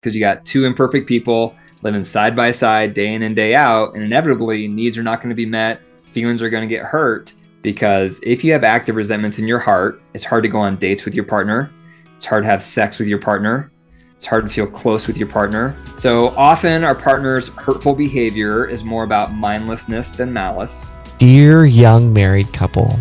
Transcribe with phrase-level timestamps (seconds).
[0.00, 3.94] because you got two imperfect people living side by side day in and day out.
[3.94, 5.80] And inevitably, needs are not going to be met,
[6.12, 7.34] feelings are going to get hurt.
[7.60, 11.04] Because if you have active resentments in your heart, it's hard to go on dates
[11.04, 11.70] with your partner.
[12.16, 13.70] It's hard to have sex with your partner.
[14.16, 15.76] It's hard to feel close with your partner.
[15.98, 20.90] So often, our partner's hurtful behavior is more about mindlessness than malice.
[21.18, 22.98] Dear young married couple,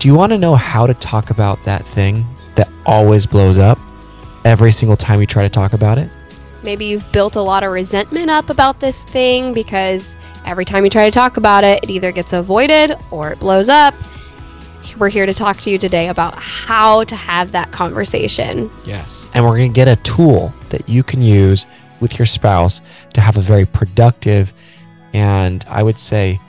[0.00, 2.24] do you want to know how to talk about that thing
[2.56, 3.78] that always blows up
[4.44, 6.10] every single time you try to talk about it?
[6.62, 10.90] Maybe you've built a lot of resentment up about this thing because every time you
[10.90, 13.94] try to talk about it, it either gets avoided or it blows up.
[14.98, 18.70] We're here to talk to you today about how to have that conversation.
[18.84, 19.26] Yes.
[19.34, 21.66] And we're going to get a tool that you can use
[22.00, 22.82] with your spouse
[23.14, 24.52] to have a very productive
[25.14, 26.40] and I would say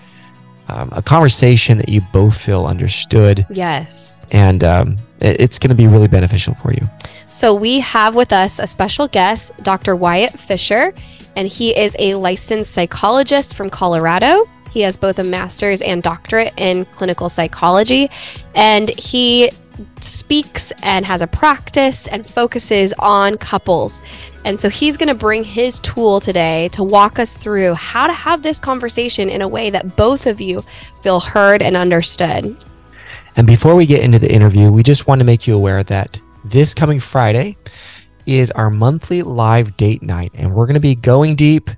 [0.67, 3.45] um, a conversation that you both feel understood.
[3.49, 4.25] Yes.
[4.31, 6.89] And um, it, it's going to be really beneficial for you.
[7.27, 9.95] So, we have with us a special guest, Dr.
[9.95, 10.93] Wyatt Fisher,
[11.35, 14.45] and he is a licensed psychologist from Colorado.
[14.71, 18.09] He has both a master's and doctorate in clinical psychology,
[18.55, 19.51] and he
[20.01, 24.01] speaks and has a practice and focuses on couples.
[24.45, 28.13] And so he's going to bring his tool today to walk us through how to
[28.13, 30.63] have this conversation in a way that both of you
[31.01, 32.57] feel heard and understood.
[33.35, 36.19] And before we get into the interview, we just want to make you aware that
[36.45, 37.57] this coming Friday
[38.25, 40.31] is our monthly live date night.
[40.35, 41.69] And we're going to be going deep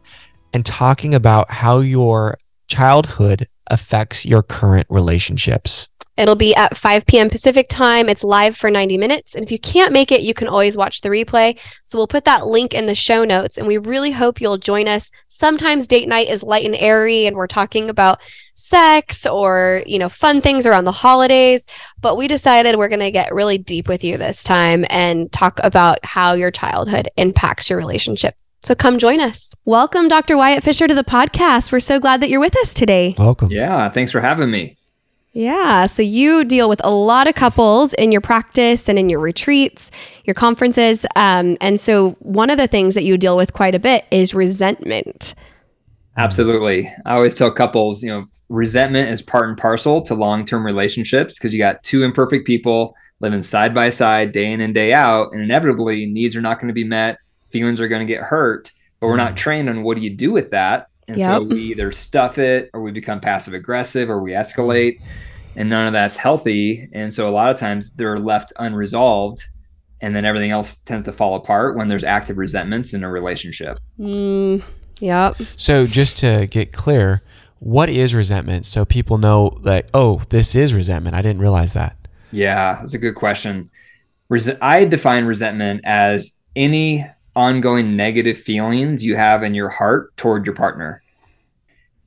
[0.54, 2.38] and talking about how your
[2.68, 5.88] childhood affects your current relationships.
[6.18, 7.30] It'll be at 5 p.m.
[7.30, 8.08] Pacific time.
[8.08, 9.36] It's live for 90 minutes.
[9.36, 11.60] And if you can't make it, you can always watch the replay.
[11.84, 13.58] So we'll put that link in the show notes.
[13.58, 15.12] And we really hope you'll join us.
[15.28, 18.22] Sometimes date night is light and airy, and we're talking about
[18.54, 21.66] sex or, you know, fun things around the holidays.
[22.00, 25.60] But we decided we're going to get really deep with you this time and talk
[25.64, 28.36] about how your childhood impacts your relationship.
[28.64, 29.54] So come join us.
[29.66, 30.38] Welcome, Dr.
[30.38, 31.72] Wyatt Fisher, to the podcast.
[31.72, 33.14] We're so glad that you're with us today.
[33.18, 33.52] Welcome.
[33.52, 34.78] Yeah, thanks for having me.
[35.36, 35.86] Yeah.
[35.88, 39.92] So you deal with a lot of couples in your practice and in your retreats,
[40.24, 41.06] your conferences.
[41.18, 44.34] Um, and so one of the things that you deal with quite a bit is
[44.34, 45.36] resentment.
[46.18, 46.90] Absolutely.
[47.06, 51.34] I always tell couples, you know, resentment is part and parcel to long term relationships
[51.34, 55.34] because you got two imperfect people living side by side day in and day out.
[55.34, 57.18] And inevitably, needs are not going to be met,
[57.50, 60.32] feelings are going to get hurt, but we're not trained on what do you do
[60.32, 60.88] with that.
[61.08, 61.28] And Yep.
[61.42, 65.00] so we either stuff it or we become passive aggressive or we escalate,
[65.56, 66.90] and none of that's healthy.
[66.94, 69.44] And so a lot of times they're left unresolved,
[70.02, 73.78] and then everything else tends to fall apart when there's active resentments in a relationship.
[74.00, 74.64] Mm,
[75.00, 75.36] yep.
[75.56, 77.22] So, just to get clear,
[77.60, 78.66] what is resentment?
[78.66, 81.16] So people know, like, oh, this is resentment.
[81.16, 81.96] I didn't realize that.
[82.32, 83.70] Yeah, that's a good question.
[84.28, 90.46] Res- I define resentment as any ongoing negative feelings you have in your heart toward
[90.46, 91.02] your partner.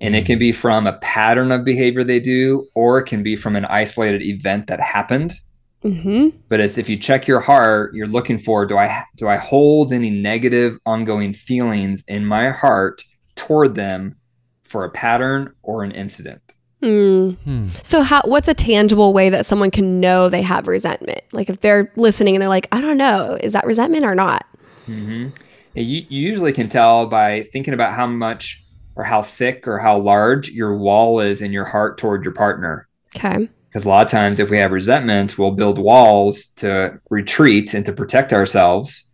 [0.00, 3.34] And it can be from a pattern of behavior they do, or it can be
[3.36, 5.34] from an isolated event that happened.
[5.82, 9.36] hmm But as if you check your heart, you're looking for do I do I
[9.36, 13.02] hold any negative ongoing feelings in my heart
[13.34, 14.16] toward them
[14.62, 16.42] for a pattern or an incident?
[16.82, 17.36] Mm.
[17.38, 17.68] Hmm.
[17.82, 21.22] So how what's a tangible way that someone can know they have resentment?
[21.32, 24.46] Like if they're listening and they're like, I don't know, is that resentment or not?
[24.88, 25.28] Hmm
[25.74, 28.64] You, you usually can tell by thinking about how much
[28.96, 32.88] or how thick or how large your wall is in your heart toward your partner.
[33.14, 33.48] Okay.
[33.68, 37.84] Because a lot of times, if we have resentment, we'll build walls to retreat and
[37.84, 39.12] to protect ourselves.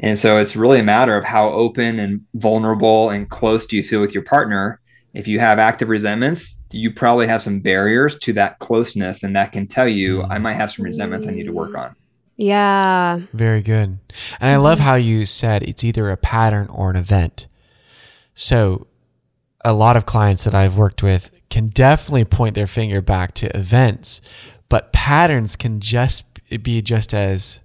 [0.00, 3.84] And so it's really a matter of how open and vulnerable and close do you
[3.84, 4.80] feel with your partner.
[5.14, 9.52] If you have active resentments, you probably have some barriers to that closeness, and that
[9.52, 11.94] can tell you, I might have some resentments I need to work on.
[12.42, 13.20] Yeah.
[13.32, 13.98] Very good.
[14.40, 17.46] And I love how you said it's either a pattern or an event.
[18.34, 18.86] So,
[19.64, 23.56] a lot of clients that I've worked with can definitely point their finger back to
[23.56, 24.20] events,
[24.68, 26.24] but patterns can just
[26.64, 27.60] be just as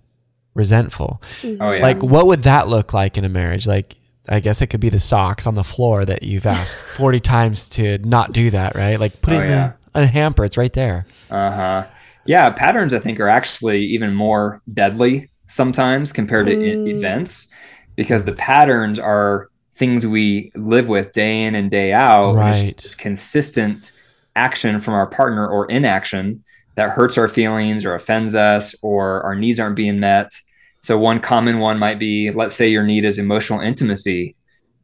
[0.53, 1.21] resentful.
[1.59, 1.81] Oh, yeah.
[1.81, 3.65] Like, what would that look like in a marriage?
[3.65, 3.95] Like,
[4.29, 7.69] I guess it could be the socks on the floor that you've asked 40 times
[7.71, 8.99] to not do that, right?
[8.99, 9.71] Like, put it Oh, in yeah.
[9.93, 11.07] the, a hamper, it's right there.
[11.31, 11.87] Uh huh.
[12.27, 16.87] Yeah, patterns I think are actually even more deadly sometimes compared to Mm.
[16.87, 17.47] events
[17.95, 22.35] because the patterns are things we live with day in and day out.
[22.35, 22.95] Right.
[22.97, 23.91] consistent
[24.35, 26.43] action from our partner or inaction
[26.75, 30.31] that hurts our feelings or offends us or our needs aren't being met.
[30.79, 34.35] So one common one might be let's say your need is emotional intimacy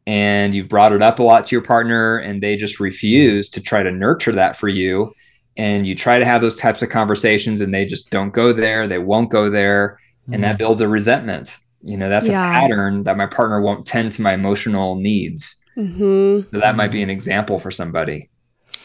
[0.06, 3.60] and you've brought it up a lot to your partner and they just refuse to
[3.60, 5.12] try to nurture that for you
[5.56, 8.86] and you try to have those types of conversations and they just don't go there
[8.88, 9.98] they won't go there
[10.32, 12.48] and that builds a resentment You know, that's Yeah.
[12.48, 15.56] a pattern that my partner won't tend to my emotional needs.
[15.74, 18.30] hmm So that might be an example for somebody.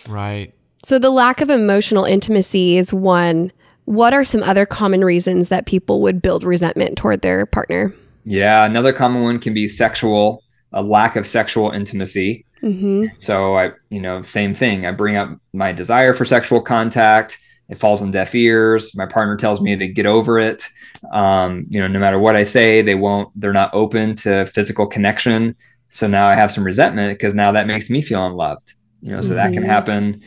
[0.10, 0.54] Right.
[0.84, 3.52] So the lack of emotional intimacy is one.
[3.86, 7.94] What are some other common reasons that people would build resentment toward their partner?
[8.26, 10.44] Yeah, another common one can be sexual,
[10.74, 12.46] a lack of sexual intimacy.
[12.62, 14.86] Hmm So I, you know, same thing.
[14.86, 17.38] I bring up my desire for sexual contact.
[17.70, 18.96] It falls on deaf ears.
[18.96, 20.68] My partner tells me to get over it.
[21.14, 23.30] Um, you know, no matter what I say, they won't.
[23.40, 25.56] They're not open to physical connection.
[25.90, 28.74] So now I have some resentment because now that makes me feel unloved.
[29.02, 29.68] You know, so that can Mhm.
[29.68, 30.22] happen.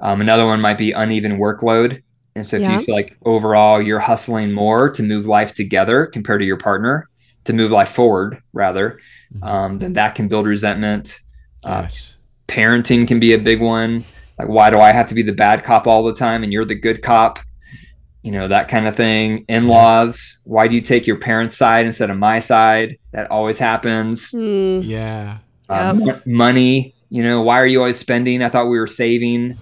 [0.00, 2.02] Um, another one might be uneven workload.
[2.36, 2.72] And so if Yeah.
[2.72, 7.08] you feel like overall you're hustling more to move life together compared to your partner,
[7.44, 8.98] to move life forward rather,
[9.34, 9.46] Mhm.
[9.46, 11.20] um, then that can build resentment.
[11.64, 11.88] Uh,
[12.48, 14.04] parenting can be a big one.
[14.38, 16.64] Like, why do I have to be the bad cop all the time and you're
[16.64, 17.38] the good cop?
[18.22, 19.44] You know, that kind of thing.
[19.48, 22.98] In laws, why do you take your parents' side instead of my side?
[23.12, 24.30] That always happens.
[24.32, 24.84] Mm.
[24.84, 25.38] Yeah.
[25.68, 28.42] Um, mo- money, you know, why are you always spending?
[28.42, 29.56] I thought we were saving.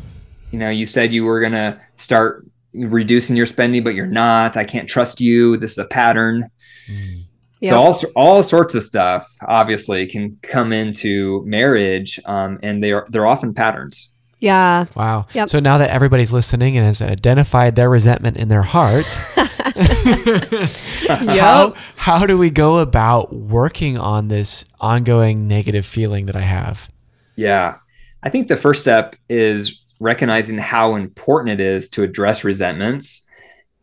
[0.52, 4.56] You know, you said you were going to start reducing your spending, but you're not.
[4.56, 5.56] I can't trust you.
[5.56, 6.48] This is a pattern.
[6.90, 7.24] Mm.
[7.62, 7.70] Yep.
[7.70, 13.06] So all all sorts of stuff obviously can come into marriage, um, and they are
[13.08, 14.10] they're often patterns.
[14.40, 14.86] Yeah.
[14.96, 15.26] Wow.
[15.32, 15.48] Yep.
[15.48, 19.06] So now that everybody's listening and has identified their resentment in their heart,
[21.06, 26.90] how, how do we go about working on this ongoing negative feeling that I have?
[27.36, 27.76] Yeah,
[28.24, 33.24] I think the first step is recognizing how important it is to address resentments,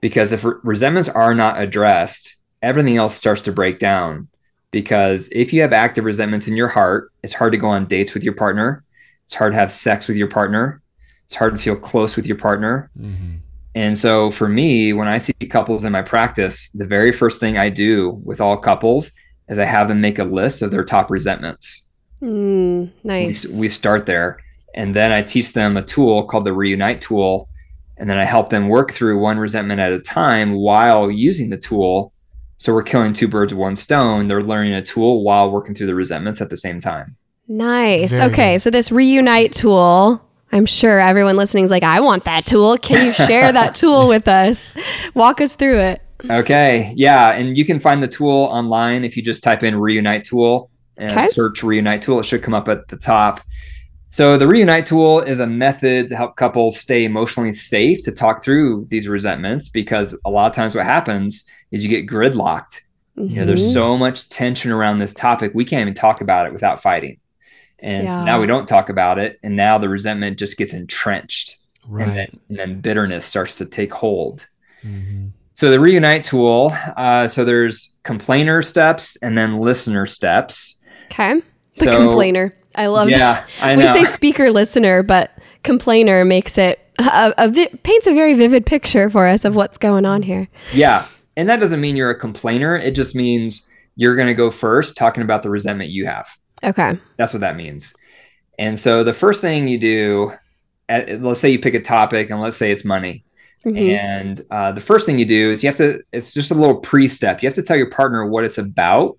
[0.02, 4.28] because if re- resentments are not addressed, everything else starts to break down.
[4.72, 8.14] Because if you have active resentments in your heart, it's hard to go on dates
[8.14, 8.84] with your partner.
[9.26, 10.82] It's hard to have sex with your partner.
[11.26, 12.90] It's hard to feel close with your partner.
[12.98, 13.38] Mm-hmm.
[13.76, 17.58] And so for me, when I see couples in my practice, the very first thing
[17.58, 19.12] I do with all couples
[19.48, 21.86] is I have them make a list of their top resentments.
[22.22, 23.60] Mm, We, nice.
[23.60, 24.40] we start there.
[24.76, 27.48] And then I teach them a tool called the Reunite tool.
[27.98, 31.58] And then I help them work through one resentment at a time while using the
[31.58, 32.14] tool.
[32.60, 34.28] So we're killing two birds with one stone.
[34.28, 37.16] They're learning a tool while working through the resentments at the same time.
[37.48, 38.12] nice.
[38.12, 38.52] Very okay.
[38.54, 38.64] nice.
[38.64, 40.22] So this reunite tool,
[40.52, 42.78] I'm sure everyone listening is like, I want that tool.
[42.78, 44.74] Can you share that tool with us?
[45.16, 46.02] Walk us through it.
[46.30, 46.94] Okay.
[46.98, 47.32] Yeah.
[47.32, 51.12] And you can find the tool online if you just type in Reunite tool and
[51.14, 51.28] Okay.
[51.28, 52.20] search Reunite tool.
[52.20, 53.40] It should come up at the top.
[54.12, 58.44] So, the Reunite tool is a method to help couples stay emotionally safe to talk
[58.44, 62.82] through these resentments because a lot of times what happens is you get gridlocked.
[63.16, 63.74] You know, there's Mhm.
[63.74, 67.18] so much tension around this topic, we can't even talk about it without fighting.
[67.80, 69.40] And so now we don't talk about it.
[69.44, 71.58] And now the resentment just gets entrenched.
[71.84, 72.08] And, Right.
[72.14, 74.48] then, and then bitterness starts to take hold.
[74.86, 75.28] Mm-hmm.
[75.54, 80.80] So the reunite tool, uh, so there's complainer steps and then listener steps.
[81.12, 81.42] Okay.
[81.78, 82.54] The so, complainer.
[82.76, 85.32] I love Yeah, I we say speaker listener, but
[85.64, 89.78] complainer makes it a, a vi- paints a very vivid picture for us of what's
[89.78, 90.48] going on here.
[90.74, 91.06] yeah,
[91.38, 92.76] and that doesn't mean you're a complainer.
[92.76, 96.28] It just means you're going to go first, talking about the resentment you have.
[96.64, 96.98] Okay.
[97.18, 97.94] That's what that means.
[98.58, 100.34] And so the first thing you do,
[100.90, 103.24] at, let's say you pick a topic, and let's say it's money.
[103.66, 103.98] Mhm.
[103.98, 106.80] And uh, the first thing you do is you have to, it's just a little
[106.80, 107.42] pre step.
[107.42, 109.18] You have to tell your partner what it's about,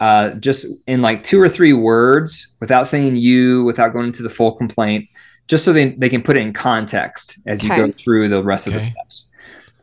[0.00, 4.30] uh, just in like two or three words without saying you, without going into the
[4.30, 5.08] full complaint,
[5.48, 8.66] just so they, they can put it in context as you go through the rest
[8.66, 9.26] of the steps.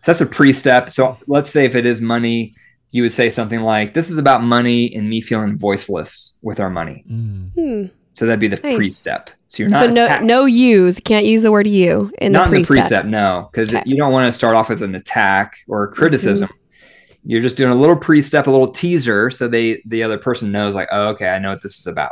[0.04, 0.90] So that's a pre step.
[0.90, 2.54] So let's say if it is money,
[2.92, 6.70] you would say something like, This is about money and me feeling voiceless with our
[6.70, 7.04] money.
[7.12, 7.52] Mm.
[7.54, 7.86] Hmm.
[8.14, 8.76] So that'd be the Nice.
[8.76, 9.30] pre step.
[9.50, 11.00] So you're not So no attack- no use.
[11.00, 13.06] Can't use the word you in not the in the pre-step.
[13.06, 13.80] no, because Okay.
[13.80, 13.90] Mm-hmm.
[13.90, 16.50] you don't want to start off as an attack or a criticism.
[17.26, 20.76] You're just doing a little pre-step, a little teaser, so they the other person knows,
[20.76, 22.12] like, oh, okay, I know what this is about.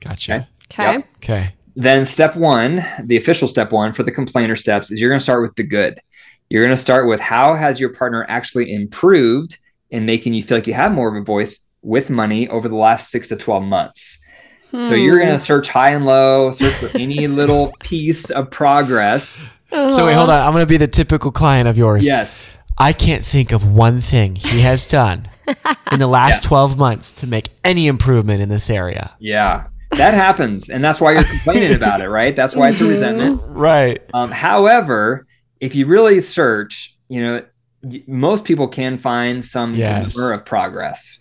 [0.00, 0.48] Gotcha.
[0.72, 0.92] Okay.
[0.92, 1.08] Yep.
[1.16, 1.54] Okay.
[1.76, 5.24] Then step one, the official step one for the complainer steps, is you're going to
[5.24, 6.00] start with the good.
[6.48, 9.56] You're going to start with how has your partner actually improved
[9.90, 12.74] in making you feel like you have more of a voice with money over the
[12.74, 14.20] last six to twelve months.
[14.82, 15.26] So you're Hmm.
[15.26, 19.40] going to search high and low, search for any little piece of progress.
[19.70, 20.40] So wait, hold on.
[20.40, 22.04] I'm going to be the typical client of yours.
[22.06, 22.44] Yes.
[22.78, 25.28] I can't think of one thing he has done
[25.92, 29.16] in the last 12 months to make any improvement in this area.
[29.18, 32.34] Yeah, that happens, and that's why you're complaining about it, right?
[32.36, 33.40] That's why it's a resentment.
[33.46, 34.00] Right.
[34.14, 35.26] Um, however,
[35.60, 37.42] if you really search, you know,
[38.06, 40.14] most people can find some Yes.
[40.14, 41.20] glimmer of progress.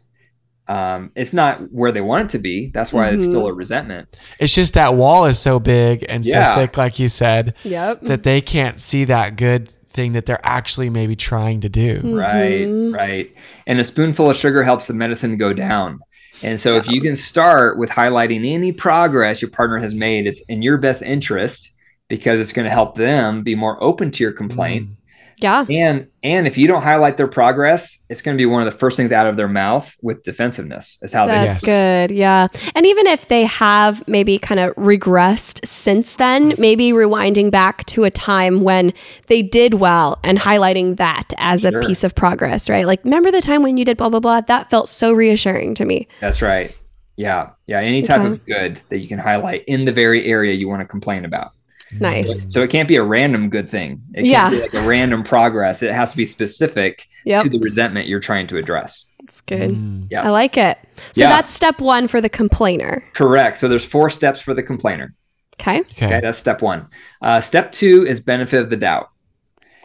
[0.68, 2.72] Um, it's not where they want it to be.
[2.74, 3.30] That's why it's Mhm.
[3.30, 4.10] still a resentment.
[4.40, 8.02] It's just that wall is so big and so thick, like you said, Yep.
[8.02, 12.00] that they can't see that good thing that they're actually maybe trying to do.
[12.04, 12.94] Right, Mhm.
[12.94, 13.32] right.
[13.66, 16.00] And a spoonful of sugar helps the medicine go down.
[16.44, 20.42] And so, if you can start with highlighting any progress your partner has made, it's
[20.48, 21.74] in your best interest
[22.10, 24.88] because it's going to help them be more open to your complaint.
[24.88, 24.94] Mm.
[25.40, 25.66] Yeah.
[25.70, 28.78] And and if you don't highlight their progress, it's going to be one of the
[28.78, 30.98] first things out of their mouth with defensiveness.
[31.04, 32.08] Is how they That's Yes.
[32.10, 32.16] good.
[32.16, 32.48] Yeah.
[32.76, 38.04] And even if they have maybe kind of regressed since then, maybe rewinding back to
[38.04, 38.94] a time when
[39.28, 41.80] they did well and highlighting that as Sure.
[41.80, 42.88] a piece of progress, right?
[42.88, 44.42] Like, remember the time when you did blah, blah, blah?
[44.42, 46.08] That felt so reassuring to me.
[46.20, 46.76] That's right.
[47.16, 47.80] Yeah, yeah.
[47.80, 48.30] Any type Okay.
[48.30, 51.52] of good that you can highlight in the very area you want to complain about.
[52.00, 52.52] Nice.
[52.52, 54.02] So it can't be a random good thing.
[54.14, 54.50] It can't Yeah.
[54.50, 55.82] be like a random progress.
[55.82, 57.44] It has to be specific Yep.
[57.44, 59.06] to the resentment you're trying to address.
[59.22, 59.72] That's good.
[59.72, 60.08] Mm.
[60.10, 60.24] Yeah.
[60.24, 60.78] I like it.
[61.14, 61.30] So Yeah.
[61.30, 63.04] that's step one for the complainer.
[63.14, 63.58] Correct.
[63.58, 65.14] So there's four steps for the complainer.
[65.60, 65.80] Okay.
[65.82, 66.20] Okay, Okay.
[66.22, 66.88] that's step one.
[67.22, 69.10] Uh, step two is benefit of the doubt.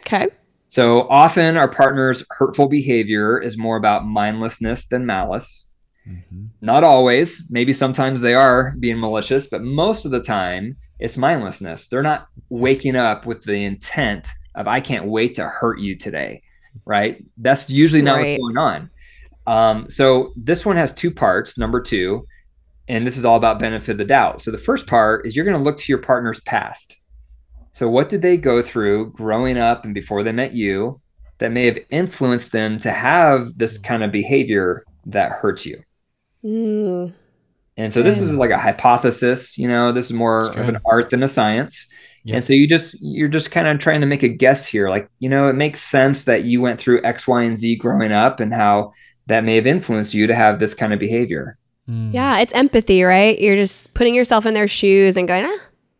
[0.01, 0.27] Okay.
[0.67, 5.69] So often our partner's hurtful behavior is more about mindlessness than malice.
[6.07, 6.49] Mhm.
[6.61, 7.43] Not always.
[7.49, 11.89] Maybe sometimes they are being malicious, but most of the time it's mindlessness.
[11.89, 16.41] They're not waking up with the intent of, I can't wait to hurt you today.
[16.85, 17.23] Right.
[17.37, 18.39] That's usually not Right.
[18.39, 18.89] what's going on.
[19.45, 21.57] Um, so this one has two parts.
[21.57, 22.25] Number two,
[22.87, 24.39] and this is all about benefit of the doubt.
[24.39, 27.01] So the first part is you're going to look to your partner's past.
[27.73, 31.01] So what did they go through growing up and before they met you
[31.39, 35.83] that may have influenced them to have this kind of behavior that hurts you?
[36.45, 37.13] Mm,
[37.77, 41.09] And so this is like a hypothesis, you know, this is more of an art
[41.09, 41.87] than a science.
[42.25, 42.35] Yep.
[42.35, 44.89] And so you just you're just kind of trying to make a guess here.
[44.89, 48.11] Like, you know, it makes sense that you went through X, Y, and Z growing
[48.11, 48.91] up and how
[49.27, 51.57] that may have influenced you to have this kind of behavior.
[51.89, 52.13] Mm.
[52.13, 52.39] yeah.
[52.39, 53.37] It's empathy, right?
[53.39, 55.57] You're just putting yourself in their shoes and going, ah,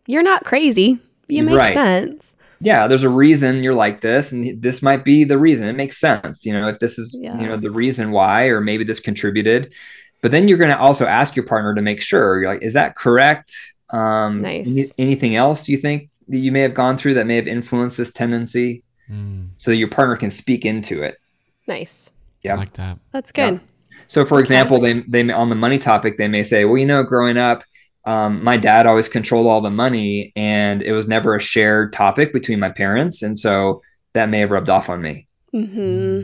[0.07, 0.99] you're not crazy.
[1.27, 1.73] You make Right.
[1.73, 2.35] sense.
[2.61, 5.67] Yeah, there's a reason you're like this, and this might be the reason.
[5.67, 7.37] It makes sense, you know, if this is Yeah.
[7.37, 9.73] you know the reason why, or maybe this contributed.
[10.23, 12.73] But then you're going to also ask your partner to make sure you're like, is
[12.73, 13.53] that correct?
[13.89, 14.65] Um, Nice.
[14.67, 17.97] any- anything else you think that you may have gone through that may have influenced
[17.97, 19.49] this tendency, Mm.
[19.57, 21.17] so that your partner can speak into it.
[21.67, 22.09] Nice.
[22.41, 22.53] Yeah.
[22.53, 22.99] I like that.
[23.11, 23.59] That's good.
[24.07, 24.41] So, for Okay.
[24.43, 27.37] example, they they may- on the money topic, they may say, well, you know, growing
[27.37, 27.63] up.
[28.05, 32.31] Um, my dad always controlled all the money, and it was never a shared topic
[32.33, 33.81] between my parents, and so
[34.13, 35.27] that may have rubbed off on me.
[35.51, 36.21] hmm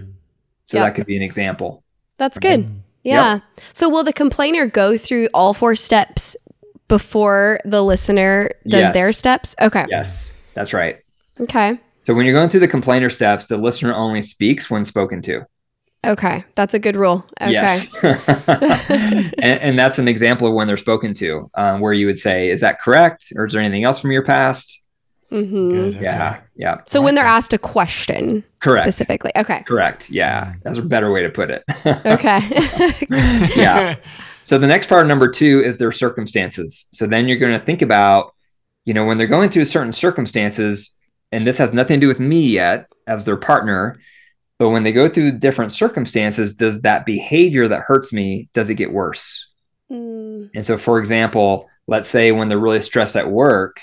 [0.65, 0.85] So Yep.
[0.85, 1.83] that could be an example.
[2.17, 2.61] That's good.
[2.61, 2.75] Mm.
[3.03, 3.39] Yeah.
[3.73, 6.35] So will the complainer go through all four steps
[6.87, 8.93] before the listener does Yes.
[8.93, 9.55] their steps?
[9.61, 9.85] Okay.
[9.89, 10.99] Yes, that's right.
[11.39, 11.79] Okay.
[12.03, 15.45] So when you're going through the complainer steps, the listener only speaks when spoken to.
[16.05, 16.43] Okay.
[16.55, 17.25] That's a good rule.
[17.41, 17.51] Okay.
[17.51, 17.87] Yes.
[18.03, 22.49] and, and that's an example of when they're spoken to, um, where you would say,
[22.49, 24.81] "Is that correct?" or "Is there anything else from your past?"
[25.29, 25.95] Hmm Good.
[25.97, 26.03] Okay.
[26.03, 27.37] Yeah, yeah, So I when they're that.
[27.37, 29.31] asked a question correct, specifically.
[29.37, 29.65] Okay.
[29.67, 30.09] correct.
[30.09, 31.63] Yeah, that's a better way to put it.
[32.05, 32.39] Okay.
[33.55, 33.95] Yeah.
[34.43, 36.87] So the next part, number two, is their circumstances.
[36.91, 38.33] So then you're going to think about,
[38.85, 40.95] you know, when they're going through certain circumstances,
[41.31, 43.99] and this has nothing to do with me yet as their partner,
[44.57, 48.75] but when they go through different circumstances, does that behavior that hurts me, does it
[48.75, 49.47] get worse?
[49.91, 53.81] Mm, And so, for example, let's say when they're really stressed at work,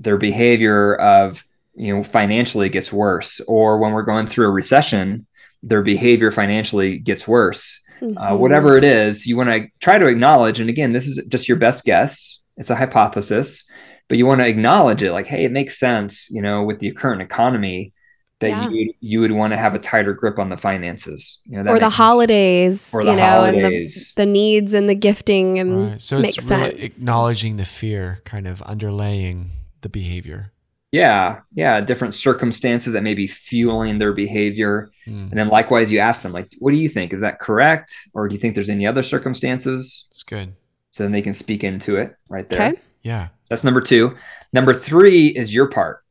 [0.00, 5.26] their behavior of, you know, financially gets worse, or when we're going through a recession,
[5.62, 8.38] their behavior financially gets worse uh, mhm.
[8.38, 10.60] whatever it is, you want to try to acknowledge.
[10.60, 12.38] And again, this is just your best guess.
[12.56, 13.68] It's a hypothesis,
[14.08, 15.10] but you want to acknowledge it.
[15.12, 16.30] Like, hey, it makes sense.
[16.30, 17.92] You know, with the current economy,
[18.40, 18.68] that Yeah.
[18.70, 21.40] you you would want to have a tighter grip on the finances.
[21.46, 24.12] You know, that Or the makes- holidays, or you the know, and the, holidays.
[24.16, 26.00] the needs and the gifting and Right.
[26.00, 26.80] So makes it's really sense.
[26.80, 29.46] acknowledging the fear, kind of underlaying
[29.80, 30.52] the behavior.
[30.90, 34.90] yeah, yeah, different circumstances that may be fueling their behavior.
[35.06, 35.30] Mm.
[35.30, 37.12] And then likewise, you ask them, like, what do you think?
[37.12, 37.94] Is that correct?
[38.14, 40.06] Or do you think there's any other circumstances?
[40.10, 40.54] It's good.
[40.92, 42.68] So then they can speak into it right there.
[42.70, 42.80] Okay.
[43.02, 43.28] Yeah.
[43.50, 44.16] That's number two.
[44.52, 46.02] Number three is your part.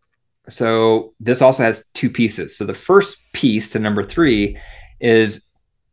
[0.48, 2.56] So this also has two pieces.
[2.56, 4.58] So the first piece to number three
[5.02, 5.48] is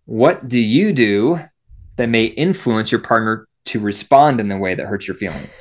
[0.04, 1.40] what do you do
[1.96, 5.56] that may influence your partner to respond in the way that hurts your feelings?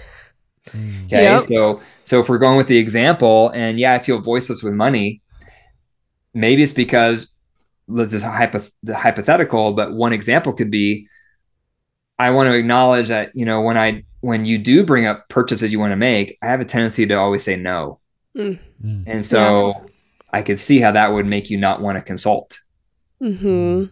[0.73, 1.05] Mm.
[1.05, 1.23] Okay.
[1.23, 1.43] Yep.
[1.43, 5.21] So so if we're going with the example, and yeah, I feel voiceless with money,
[6.33, 7.31] maybe it's because
[7.87, 11.07] this is hypo- the hypothetical, but one example could be
[12.19, 15.71] I want to acknowledge that, you know, when I when you do bring up purchases
[15.71, 17.99] you want to make, I have a tendency to always say no.
[18.37, 18.59] Mm.
[19.05, 19.89] And so
[20.31, 22.59] I could see how that would make you not want to consult.
[23.21, 23.85] Mm-hmm.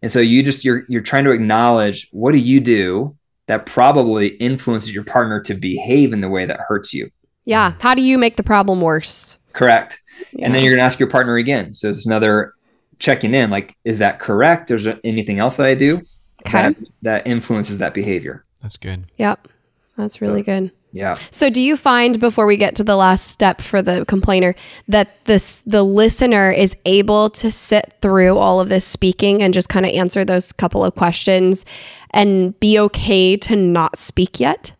[0.00, 3.16] And so you just you're you're trying to acknowledge what do you do
[3.48, 7.10] that probably influences your partner to behave in the way that hurts you.
[7.44, 7.72] Yeah.
[7.80, 9.38] How do you make the problem worse?
[9.54, 10.00] Correct.
[10.38, 11.74] And then you're going to ask your partner again.
[11.74, 12.52] So it's another
[12.98, 14.70] checking in like, is that correct?
[14.70, 16.02] Is there anything else that I do
[16.46, 16.62] okay.
[16.62, 18.44] that, that influences that behavior?
[18.60, 19.06] That's good.
[19.16, 19.48] Yep.
[19.96, 20.72] That's really good.
[20.92, 21.18] Yeah.
[21.30, 24.54] So do you find before we get to the last step for the complainer
[24.88, 29.68] that this the listener is able to sit through all of this speaking and just
[29.68, 31.66] kind of answer those couple of questions
[32.10, 34.72] and be okay to not speak yet?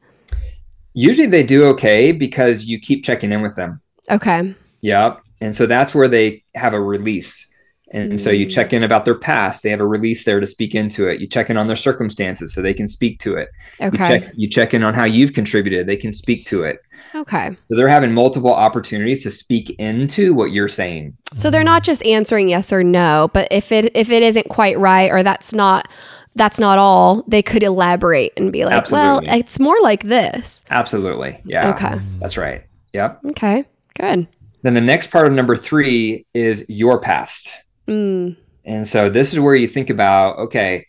[0.95, 3.79] Usually they do okay because you keep checking in with them.
[4.11, 4.55] Okay.
[4.81, 5.21] Yep.
[5.41, 7.47] And so that's where they have a release.
[7.91, 8.51] And so you Mm.
[8.51, 9.63] check in about their past.
[9.63, 11.21] They have a release there to speak into it.
[11.21, 13.49] You check in on their circumstances so they can speak to it.
[13.81, 14.09] You Okay.
[14.21, 15.87] check, you check in on how you've contributed.
[15.87, 16.81] They can speak to it.
[17.15, 17.51] Okay.
[17.71, 21.15] So they're having multiple opportunities to speak into what you're saying.
[21.35, 24.79] So they're not just answering yes or no, but if it if it isn't quite
[24.79, 25.89] right or that's not
[26.37, 29.27] that's not all, they could elaborate and be like, Absolutely.
[29.29, 31.41] "Well, it's more like this." Absolutely.
[31.47, 31.71] Yeah.
[31.71, 32.01] Okay.
[32.21, 32.63] That's right.
[32.93, 33.21] Yep.
[33.31, 33.65] Okay.
[33.99, 34.29] Good.
[34.63, 37.65] Then the next part of number three is your past.
[37.89, 38.37] Mm.
[38.65, 40.87] And so this is where you think about okay,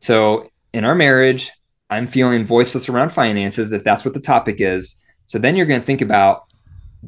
[0.00, 1.50] so in our marriage,
[1.90, 5.00] I'm feeling voiceless around finances, if that's what the topic is.
[5.26, 6.44] So then you're going to think about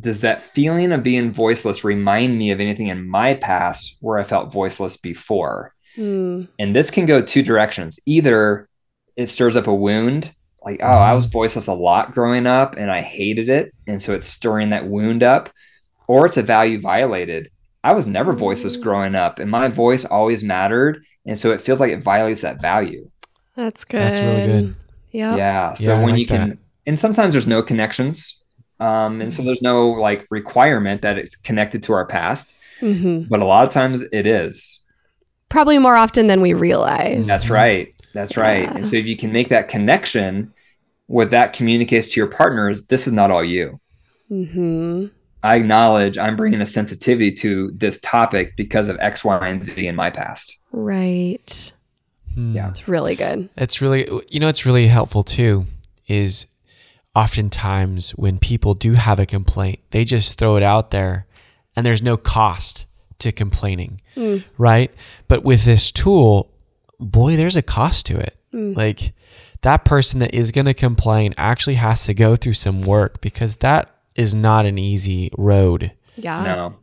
[0.00, 4.24] does that feeling of being voiceless remind me of anything in my past where I
[4.24, 5.72] felt voiceless before?
[5.96, 6.48] Mm.
[6.58, 8.00] And this can go two directions.
[8.04, 8.68] Either
[9.16, 10.34] it stirs up a wound,
[10.64, 13.72] like, oh, I was voiceless a lot growing up and I hated it.
[13.86, 15.50] And so it's stirring that wound up,
[16.08, 17.50] or it's a value violated.
[17.84, 18.82] I was never voiceless Mm.
[18.82, 21.04] growing up and my voice always mattered.
[21.26, 23.08] And so it feels like it violates that value.
[23.56, 24.00] That's good.
[24.00, 24.74] That's really good.
[25.12, 25.38] Yep.
[25.38, 25.74] Yeah.
[25.74, 28.40] So Yeah, when like you can, and sometimes there's no connections.
[28.80, 33.40] Um, and so there's no like requirement that it's connected to our past, hmm but
[33.40, 34.80] a lot of times it is.
[35.48, 37.26] Probably more often than we realize.
[37.26, 37.94] That's right.
[38.12, 38.64] That's right.
[38.64, 38.76] Yeah.
[38.78, 40.52] And so if you can make that connection,
[41.06, 43.78] what that communicates to your partner is this is not all you.
[44.28, 45.06] hmm
[45.44, 49.86] I acknowledge I'm bringing a sensitivity to this topic because of X, Y, and Z
[49.86, 50.56] in my past.
[50.72, 51.70] Right.
[52.34, 52.56] Hmm.
[52.56, 52.70] Yeah.
[52.70, 53.48] It's really good.
[53.56, 55.66] It's really, you know, it's really helpful too.
[56.08, 56.46] Is
[57.14, 61.26] oftentimes when people do have a complaint, they just throw it out there,
[61.76, 62.86] and there's no cost
[63.21, 64.45] to complaining, Mm.
[64.58, 64.90] right?
[65.28, 66.50] But with this tool,
[66.99, 68.36] boy, there's a cost to it.
[68.52, 68.76] Mm.
[68.76, 69.12] Like
[69.62, 73.56] that person that is going to complain actually has to go through some work because
[73.56, 75.92] that is not an easy road.
[76.16, 76.42] Yeah.
[76.44, 76.74] No,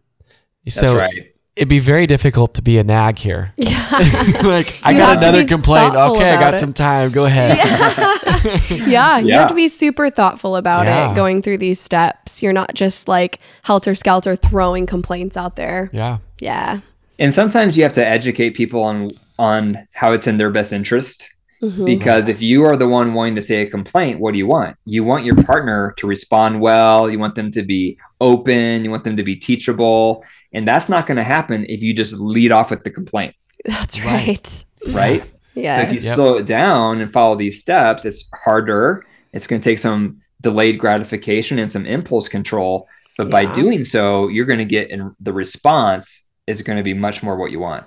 [0.66, 1.34] that's so right.
[1.56, 3.54] it'd be very difficult to be a nag here.
[3.58, 3.88] Yeah.
[4.44, 5.96] like I You got another complaint.
[5.96, 6.58] Okay, I got it.
[6.60, 7.12] some time.
[7.12, 7.58] Go ahead.
[7.58, 9.18] yeah.
[9.20, 9.40] You Yeah.
[9.40, 11.12] have to be super thoughtful about Yeah.
[11.12, 12.42] it going through these steps.
[12.42, 15.90] You're not just like helter skelter throwing complaints out there.
[15.94, 16.18] yeah.
[16.40, 16.80] Yeah.
[17.20, 21.31] And sometimes you have to educate people on on how it's in their best interest.
[21.62, 21.86] Mhm.
[21.86, 24.78] Because if you are the one wanting to say a complaint, what do you want?
[24.86, 27.10] You want your partner to respond well.
[27.10, 28.84] You want them to be open.
[28.84, 30.24] You want them to be teachable.
[30.54, 34.04] And that's not going to happen if you just lead off with the complaint, That's
[34.04, 34.66] Right.
[34.88, 34.94] right.
[34.96, 35.24] right?
[35.54, 35.78] Yeah.
[35.78, 36.16] So if you Yep.
[36.16, 39.06] slow it down and follow these steps, it's harder.
[39.34, 42.88] It's going to take some delayed gratification and some impulse control.
[43.20, 46.96] But by doing so, you're going to get in the response is going to be
[46.96, 47.86] much more what you want.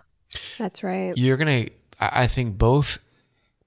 [0.59, 1.13] That's right.
[1.17, 1.67] You're gonna.
[2.01, 2.99] I I think both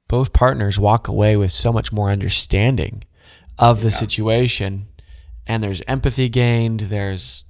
[0.08, 3.04] both partners walk away with so much more understanding
[3.58, 4.88] of the situation,
[5.46, 6.82] and there's empathy gained.
[6.82, 7.46] There's.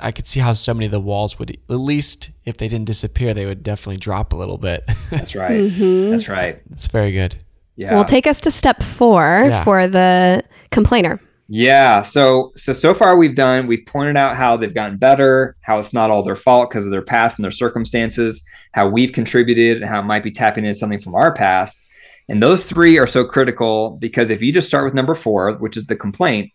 [0.00, 2.86] I could see how so many of the walls would, at least if they didn't
[2.86, 4.84] disappear, they would definitely drop a little bit.
[5.10, 5.50] That's right.
[5.68, 6.10] Mhm.
[6.12, 6.62] That's right.
[6.70, 7.36] That's very good.
[7.74, 7.94] Yeah.
[7.94, 9.64] Well, take us to step four Yeah.
[9.64, 11.20] for the complainer.
[11.48, 12.02] Yeah.
[12.02, 15.92] So so so far we've done we've pointed out how they've gotten better, how it's
[15.92, 19.90] not all their fault because of their past and their circumstances, how we've contributed, and
[19.90, 21.84] how it might be tapping into something from our past.
[22.30, 25.76] And those three are so critical because if you just start with number four, which
[25.76, 26.50] is the complaint,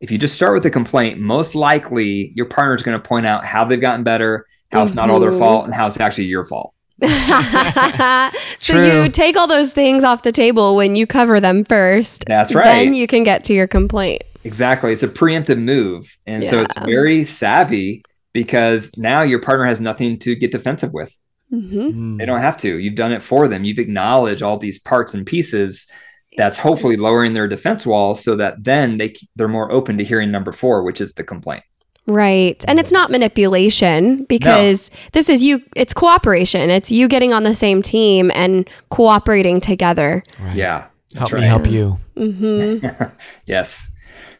[0.00, 3.26] if you just start with the complaint, most likely your partner is going to point
[3.26, 5.40] out how they've gotten better, how it's not all their Mhm.
[5.40, 6.72] fault, and how it's actually your fault.
[7.02, 9.02] so True.
[9.02, 12.24] you take all those things off the table when you cover them first.
[12.26, 12.64] That's right.
[12.64, 14.22] Then you can get to your complaint.
[14.48, 14.92] Exactly.
[14.92, 16.16] It's a preemptive move.
[16.26, 21.16] And so it's very savvy because now your partner has nothing to get defensive with.
[21.50, 22.18] hmm Mm.
[22.18, 22.78] They don't have to.
[22.78, 23.64] You've done it for them.
[23.64, 25.90] You've acknowledged all these parts and pieces.
[26.36, 30.30] That's hopefully lowering their defense wall so that then they they're more open to hearing
[30.30, 31.64] number 4, which is the complaint.
[32.06, 32.64] Right.
[32.66, 36.70] And it's not manipulation because this is you, it's cooperation.
[36.70, 40.22] It's you getting on the same team and cooperating together.
[40.40, 40.56] Right.
[40.56, 40.86] Yeah.
[41.16, 41.40] Help right.
[41.42, 41.98] me help you.
[42.16, 42.78] hmm
[43.46, 43.90] yes.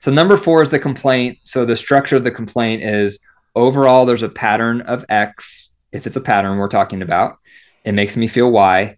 [0.00, 1.38] So number 4 is the complaint.
[1.42, 3.20] So the structure of the complaint is
[3.54, 7.38] overall there's a pattern of X if it's a pattern we're talking about.
[7.84, 8.96] It makes me feel Y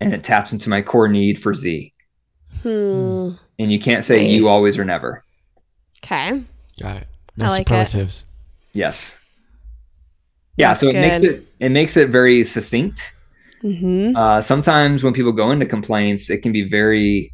[0.00, 1.92] and it taps into my core need for Z.
[2.62, 3.32] Hmm.
[3.58, 5.24] And you can't say you always or never.
[6.04, 6.42] Okay.
[6.80, 7.08] Got it.
[7.36, 7.64] No I like it.
[7.64, 8.26] superlatives.
[8.72, 9.16] Yes.
[10.56, 13.12] Yeah, That's so it makes it it makes it very succinct.
[13.62, 14.16] Mm-hmm.
[14.16, 17.32] Uh, sometimes when people go into complaints, it can be very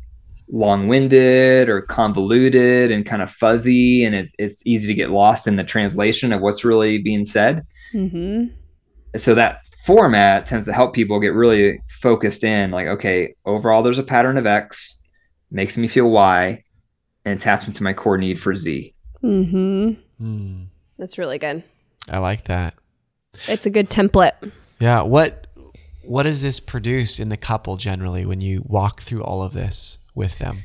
[0.49, 5.57] long-winded or convoluted and kind of fuzzy, and it, it's easy to get lost in
[5.57, 7.67] the translation of what's really being said.
[7.95, 8.55] Mm-hmm.
[9.17, 12.71] So that format tends to help people get really focused in.
[12.71, 14.99] Like, okay, overall, there's a pattern of X,
[15.51, 16.63] makes me feel Y,
[17.25, 18.95] and it taps into my core need for Z.
[19.23, 19.93] Mm-hmm.
[20.19, 20.63] Hmm.
[20.99, 21.63] That's really good.
[22.11, 22.75] I like that.
[23.49, 24.53] It's a good template.
[24.79, 25.03] Yeah.
[25.03, 25.47] What
[26.05, 29.99] what does this produce in the couple generally when you walk through all of this
[30.15, 30.65] with them?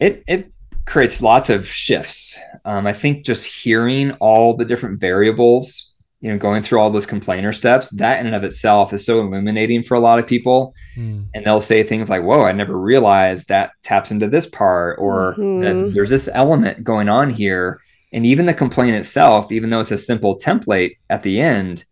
[0.00, 0.50] it it
[0.84, 2.36] creates lots of shifts.
[2.64, 7.06] Um, I think just hearing all the different variables, you know, going through all those
[7.06, 10.74] complainer steps, that in and of itself is so illuminating for a lot of people.
[10.96, 11.22] Hmm.
[11.34, 15.36] And they'll say things like, "Whoa, I never realized that taps into this part," or
[15.38, 15.94] Mhm.
[15.94, 17.78] "There's this element going on here."
[18.12, 21.84] And even the complaint itself, even though it's a simple template at the end,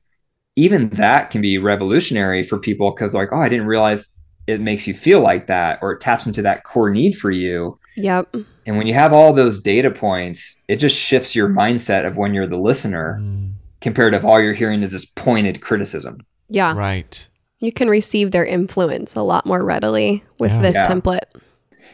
[0.56, 4.12] even that can be revolutionary for people because like, "Oh, I didn't realize."
[4.46, 7.78] It makes you feel like that, or it taps into that core need for you.
[7.96, 8.34] Yep.
[8.66, 12.34] And when you have all those data points, it just shifts your mindset of when
[12.34, 13.50] you're the listener Hmm.
[13.80, 16.18] compared to all you're hearing is this pointed criticism.
[16.48, 16.74] Yeah.
[16.74, 17.28] Right.
[17.60, 20.62] You can receive their influence a lot more readily with Yeah.
[20.62, 20.82] this Yeah.
[20.84, 21.20] template.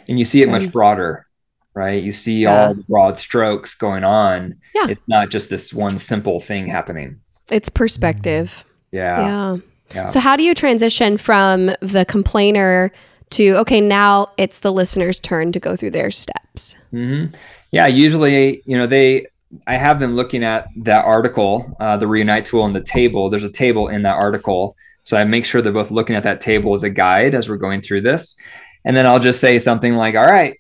[0.09, 1.27] And you see it much broader,
[1.75, 2.03] right?
[2.03, 2.69] You see Yeah.
[2.69, 4.55] all the broad strokes going on.
[4.75, 4.87] Yeah.
[4.89, 7.17] It's not just this one simple thing happening.
[7.51, 8.65] It's perspective.
[8.93, 9.21] Yeah.
[9.21, 9.57] Yeah.
[9.95, 10.07] Yeah.
[10.07, 12.93] So, how do you transition from the complainer
[13.31, 16.77] to, okay, now it's the listener's turn to go through their steps?
[16.91, 17.27] hmm
[17.71, 17.87] Yeah.
[17.87, 19.27] Usually, you know, they,
[19.67, 23.31] I have them looking at that article, uh, the reunite tool and the table.
[23.31, 24.77] There's a table in that article.
[25.05, 27.57] So I make sure they're both looking at that table as a guide as we're
[27.57, 28.37] going through this.
[28.85, 30.59] And then I'll just say something like, all right,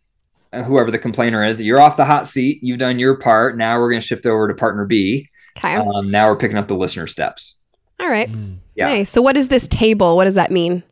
[0.52, 2.60] whoever the complainer is, you're off the hot seat.
[2.62, 3.56] You've done your part.
[3.56, 5.28] Now we're going to shift over to partner B.
[5.56, 5.74] Okay.
[5.74, 7.58] Um, now we're picking up the listener steps.
[7.98, 8.28] All right.
[8.28, 8.54] Hmm.
[8.74, 8.88] Yeah.
[8.88, 9.10] Nice.
[9.10, 10.16] So, what is this table?
[10.16, 10.82] What does that mean?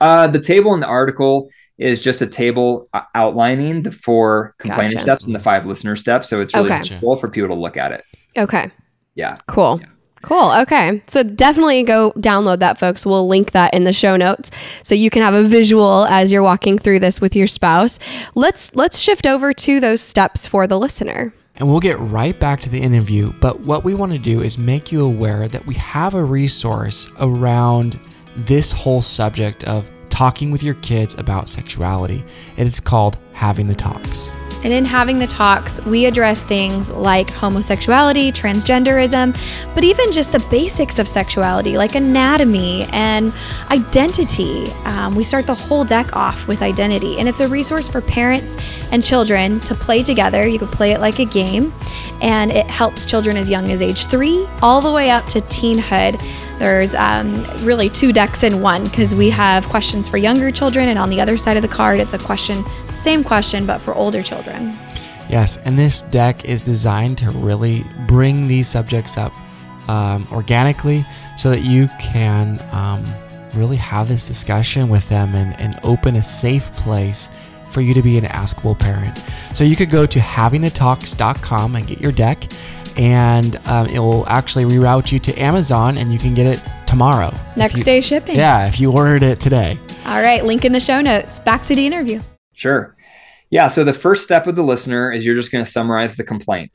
[0.00, 1.48] Uh, the table in the article
[1.78, 5.02] is just a table uh, outlining the four complainer Gotcha.
[5.02, 6.28] steps and the five listener steps.
[6.28, 6.78] So it's really Okay.
[6.78, 8.04] useful for people to look at it.
[8.36, 8.70] Okay.
[9.14, 9.38] Yeah.
[9.46, 9.78] Cool.
[9.80, 9.88] Yeah.
[10.22, 10.52] Cool.
[10.60, 11.02] Okay.
[11.08, 13.04] So definitely go download that, folks.
[13.06, 14.50] We'll link that in the show notes
[14.84, 17.98] so you can have a visual as you're walking through this with your spouse.
[18.36, 21.34] Let's let's shift over to those steps for the listener.
[21.56, 23.32] And we'll get right back to the interview.
[23.40, 27.08] But what we want to do is make you aware that we have a resource
[27.20, 28.00] around
[28.36, 32.24] this whole subject of talking with your kids about sexuality.
[32.56, 34.30] And it's called Having the Talks.
[34.64, 39.36] And in having the talks, we address things like homosexuality, transgenderism,
[39.74, 43.32] but even just the basics of sexuality, like anatomy and
[43.70, 44.70] identity.
[44.84, 48.56] Um, we start the whole deck off with identity, and it's a resource for parents
[48.92, 50.46] and children to play together.
[50.46, 51.72] You can play it like a game,
[52.20, 56.20] and it helps children as young as age three all the way up to teenhood.
[56.58, 60.98] There's um, really two decks in one because we have questions for younger children, and
[60.98, 64.22] on the other side of the card, it's a question, same question, but for older
[64.22, 64.76] children.
[65.28, 69.32] Yes, and this deck is designed to really bring these subjects up
[69.88, 71.04] um, organically
[71.36, 73.04] so that you can um,
[73.54, 77.30] really have this discussion with them and, and open a safe place
[77.70, 79.16] for you to be an askable parent.
[79.54, 82.46] So you could go to havingthetalks.com and get your deck,
[82.98, 87.32] and um, it will actually reroute you to Amazon and you can get it tomorrow.
[87.56, 88.36] Next you- day shipping.
[88.36, 89.78] Yeah, if you ordered it today.
[90.06, 91.38] All right, link in the show notes.
[91.38, 92.20] Back to the interview.
[92.54, 92.96] Sure.
[93.50, 93.68] Yeah.
[93.68, 96.72] So the first step with the listener is you're just going to summarize the complaint.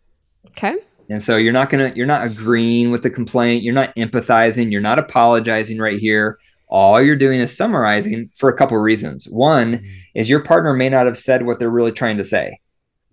[0.47, 0.75] Okay.
[1.09, 3.63] And so you're not going to, you're not agreeing with the complaint.
[3.63, 4.71] You're not empathizing.
[4.71, 6.37] You're not apologizing right here.
[6.67, 9.25] All you're doing is summarizing for a couple of reasons.
[9.25, 12.59] One is your partner may not have said what they're really trying to say.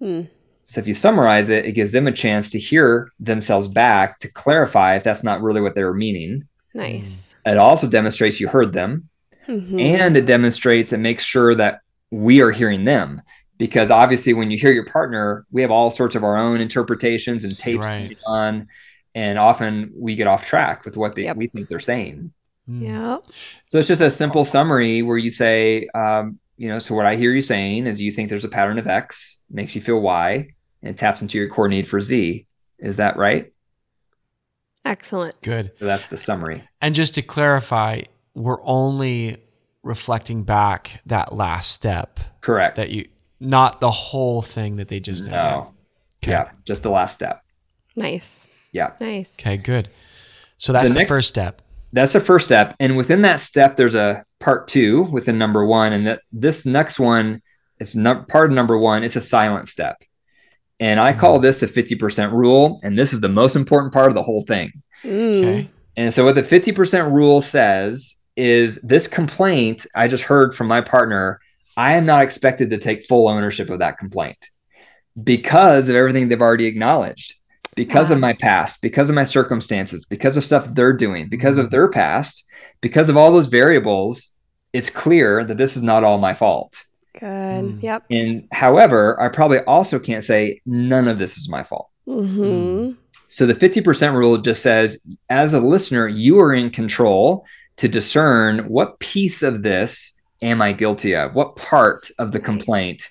[0.00, 0.22] Hmm.
[0.64, 4.28] So if you summarize it, it gives them a chance to hear themselves back to
[4.30, 6.48] clarify if that's not really what they were meaning.
[6.72, 7.36] Nice.
[7.46, 9.08] It also demonstrates you heard them
[9.48, 9.78] Mhm.
[9.80, 13.20] and it demonstrates and makes sure that we are hearing them
[13.58, 17.44] because obviously when you hear your partner we have all sorts of our own interpretations
[17.44, 18.16] and tapes Right.
[18.26, 18.68] on
[19.14, 21.36] and often we get off track with what they, Yep.
[21.36, 22.32] we think they're saying
[22.68, 22.82] Mm.
[22.82, 23.18] yeah.
[23.66, 27.16] so it's just a simple summary where you say um, you know so what i
[27.16, 30.48] hear you saying is you think there's a pattern of x makes you feel y
[30.82, 32.46] and it taps into your core need for z
[32.78, 33.50] is that right
[34.86, 35.40] Excellent.
[35.40, 35.72] Good.
[35.78, 38.02] so that's the summary And just to clarify,
[38.34, 39.38] we're only
[39.82, 43.08] reflecting back that last step correct that you,
[43.40, 45.36] not the whole thing that they just noted.
[45.36, 45.70] no
[46.22, 46.32] Okay.
[46.32, 47.42] yeah just the last step
[47.96, 48.46] Nice.
[48.72, 49.38] yeah Nice.
[49.40, 49.88] Okay, good.
[50.58, 51.62] So that's the, next- first step.
[51.92, 55.92] that's the first step and within that step there's a part two within number one
[55.92, 57.42] and that this next one
[57.80, 59.96] is num- part of number one it's a silent step
[60.80, 62.80] And I call this the 50% rule.
[62.82, 64.82] And this is the most important part of the whole thing.
[65.02, 65.38] Mm.
[65.38, 65.70] Okay.
[65.96, 70.80] And so, what the 50% rule says is this complaint I just heard from my
[70.80, 71.40] partner,
[71.76, 74.38] I am not expected to take full ownership of that complaint
[75.22, 77.34] because of everything they've already acknowledged,
[77.76, 81.70] because of my past, because of my circumstances, because of stuff they're doing, because of
[81.70, 82.44] their past,
[82.80, 84.33] because of all those variables.
[84.74, 86.84] It's clear that this is not all my fault.
[87.18, 87.64] Good.
[87.64, 87.82] Mm.
[87.82, 88.02] Yep.
[88.10, 91.88] And however, I probably also can't say none of this is my fault.
[92.06, 92.90] hmm
[93.28, 98.68] So the 50% rule just says, as a listener, you are in control to discern
[98.68, 101.34] what piece of this am I guilty of?
[101.34, 102.46] What part of the Nice.
[102.46, 103.10] complaint?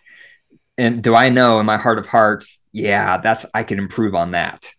[0.77, 4.31] And do I know in my heart of hearts, yeah, that's I can improve on
[4.31, 4.69] that.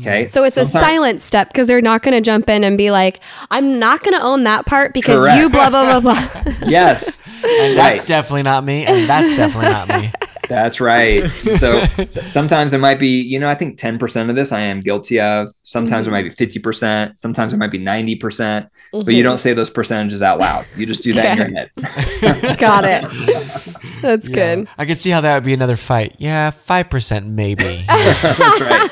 [0.00, 0.22] Okay.
[0.22, 0.28] Mm-hmm.
[0.28, 3.20] So it's a silent step because they're not going to jump in and be like,
[3.50, 5.38] I'm not going to own that part because Correct.
[5.38, 6.52] you blah, blah, blah, blah.
[6.68, 8.06] Yes, And that's right.
[8.06, 10.12] definitely not me, and that's definitely not me.
[10.52, 11.24] That's right.
[11.58, 11.82] So
[12.26, 15.50] sometimes it might be, you know, I think 10% of this I am guilty of.
[15.62, 16.08] Sometimes Mhm.
[16.08, 17.18] it might be 50%.
[17.18, 19.10] Sometimes it might be 90%, but Mm-hmm.
[19.10, 20.66] you don't say those percentages out loud.
[20.76, 22.58] You just do that in your head.
[22.58, 23.02] Got it.
[24.02, 24.34] That's Yeah.
[24.56, 24.68] good.
[24.76, 26.16] I could see how that would be another fight.
[26.18, 27.84] Yeah, five percent maybe.
[27.88, 28.90] That's right.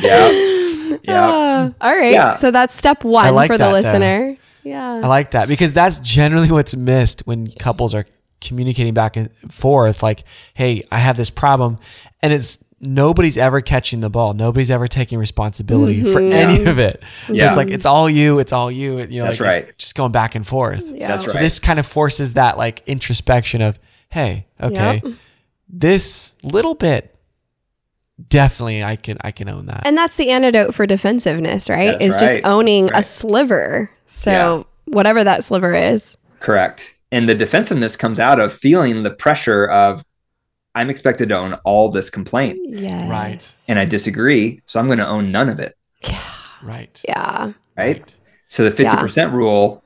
[0.00, 0.96] yeah.
[1.02, 1.28] Yeah.
[1.30, 2.12] Ah, all right.
[2.12, 2.34] Yeah.
[2.34, 3.72] So that's step one like for the that, though.
[3.72, 4.36] listener.
[4.64, 4.94] Yeah.
[5.02, 8.04] I like that because that's generally what's missed when couples are
[8.46, 10.02] communicating back and forth.
[10.02, 11.78] Like, hey, I have this problem,
[12.22, 14.34] and it's nobody's ever catching the ball.
[14.34, 16.32] Nobody's ever taking responsibility for Mhm.
[16.32, 17.02] any of it.
[17.26, 17.46] So Yeah.
[17.48, 18.38] it's like it's all you.
[18.38, 18.98] It's all you.
[19.00, 19.78] You know, That's like it's right.
[19.78, 20.84] just going back and forth.
[20.94, 21.08] yeah.
[21.08, 21.42] That's So right.
[21.42, 23.78] this kind of forces that like introspection of,
[24.10, 25.14] hey, okay, Yep.
[25.68, 27.14] this little bit,
[28.28, 29.82] definitely I can I can own that.
[29.84, 31.92] And that's the antidote for defensiveness, right?
[31.98, 32.44] That's is just right.
[32.46, 33.90] owning a sliver.
[34.06, 36.16] So whatever that sliver is.
[36.40, 36.94] Correct.
[37.16, 40.04] And the defensiveness comes out of feeling the pressure of
[40.74, 43.08] I'm expected to own all this complaint Yes.
[43.08, 43.64] Right.
[43.70, 44.60] and I disagree.
[44.66, 45.74] So I'm going to own none of it.
[46.62, 47.02] right.
[47.08, 47.52] Yeah.
[47.76, 48.14] Right.
[48.50, 49.82] So the 50% rule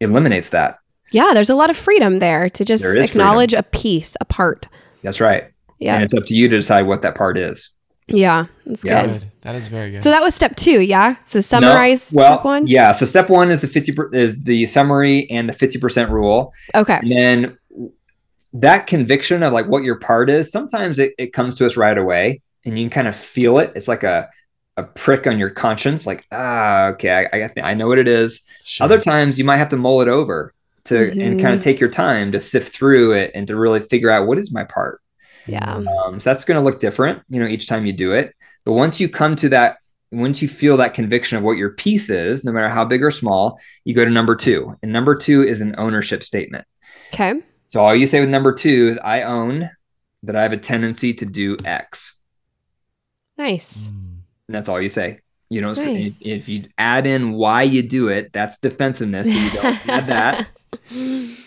[0.00, 0.78] eliminates that.
[1.10, 1.30] Yeah.
[1.32, 4.66] There's a lot of freedom there to just There is acknowledge a piece, a part.
[5.02, 5.44] That's right.
[5.78, 5.94] Yeah.
[5.94, 7.70] And it's up to you to decide what that part is.
[8.08, 8.46] Yeah.
[8.66, 9.06] That's Yeah.
[9.06, 9.20] good.
[9.20, 9.30] Good.
[9.42, 10.02] That is very good.
[10.02, 10.80] So that was step two.
[10.80, 11.16] Yeah.
[11.24, 12.66] So No, summarize well, step one.
[12.66, 12.92] Yeah.
[12.92, 16.52] So step one is the 50 per- is the summary and the 50% rule.
[16.74, 16.98] Okay.
[17.02, 17.58] And then
[18.54, 21.96] that conviction of like what your part is, sometimes it, it comes to us right
[21.96, 23.72] away and you can kind of feel it.
[23.76, 24.28] It's like a,
[24.76, 28.42] a prick on your conscience, like, ah, okay, I, I, I know what it is.
[28.62, 28.84] Sure.
[28.84, 31.90] Other times you might have to mull it over to and kind of take your
[31.90, 35.00] time to sift through it and to really figure out what is my part.
[35.48, 35.74] Yeah.
[35.76, 38.34] Um, so that's going to look different, you know, each time you do it.
[38.64, 39.78] But once you come to that,
[40.10, 43.10] once you feel that conviction of what your piece is, no matter how big or
[43.10, 44.76] small, you go to number two.
[44.82, 46.66] And number two is an ownership statement.
[47.12, 47.42] Okay.
[47.66, 49.68] So all you say with number two is, I own
[50.22, 52.18] that I have a tendency to do X.
[53.36, 53.88] Nice.
[53.88, 55.20] And that's all you say.
[55.50, 56.26] You don't say, Nice.
[56.26, 59.26] if you add in why you do it, that's defensiveness.
[59.26, 60.46] So you don't add that.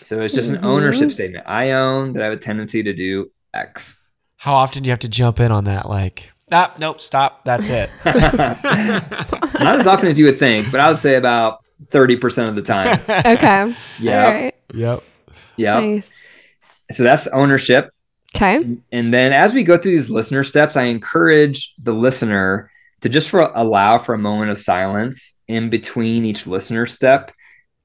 [0.02, 0.64] So it's just an Mhm.
[0.64, 1.44] ownership statement.
[1.46, 3.98] I own that I have a tendency to do X.
[4.36, 5.88] How often do you have to jump in on that?
[5.88, 7.44] Like, ah, nope, stop.
[7.44, 7.90] That's it.
[8.04, 12.62] Not as often as you would think, but I would say about 30% of the
[12.62, 12.98] time.
[13.26, 13.74] Okay.
[14.00, 14.24] Yeah.
[14.24, 14.54] All right.
[14.74, 15.02] Yep.
[15.56, 15.80] Yeah.
[15.80, 16.26] Nice.
[16.90, 17.90] So that's ownership.
[18.34, 18.78] Okay.
[18.90, 22.70] And then as we go through these listener steps, I encourage the listener
[23.02, 27.32] to just for allow for a moment of silence in between each listener step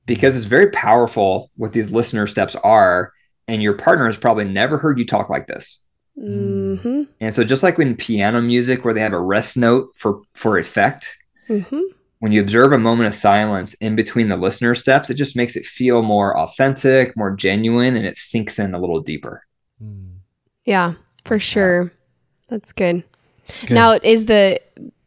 [0.05, 3.11] because it's very powerful what these listener steps are.
[3.47, 5.79] And your partner has probably never heard you talk like this.
[6.19, 7.03] Mm-hmm.
[7.21, 10.57] And so just like in piano music where they have a rest note for for
[10.57, 11.15] effect,
[11.49, 11.79] Mm-hmm.
[12.19, 15.55] when you observe a moment of silence in between the listener steps, it just makes
[15.55, 19.43] it feel more authentic, more genuine, and it sinks in a little deeper.
[19.81, 20.15] Mm.
[20.65, 21.93] Yeah, for sure.
[22.49, 23.05] That's good.
[23.47, 23.75] It's good.
[23.75, 24.59] Now, is the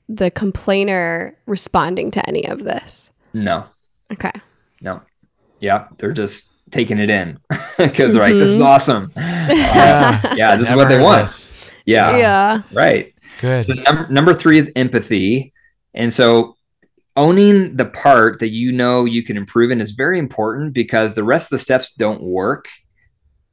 [0.08, 3.10] the complainer responding to any of this?
[3.34, 3.66] No,
[4.10, 4.32] Okay.
[4.80, 5.02] no.
[5.60, 7.38] Yeah, they're just taking it in
[7.78, 8.64] because they're like, this is Mhm.
[8.66, 9.12] awesome.
[9.16, 10.20] Yeah.
[10.24, 11.22] Uh, yeah, this is what they want.
[11.22, 11.52] this.
[11.86, 12.62] Yeah, Yeah.
[12.72, 13.12] right.
[13.40, 13.64] Good.
[13.66, 15.52] So number, number three is empathy.
[15.94, 16.56] And so
[17.16, 21.24] owning the part that you know you can improve in is very important because the
[21.24, 22.68] rest of the steps don't work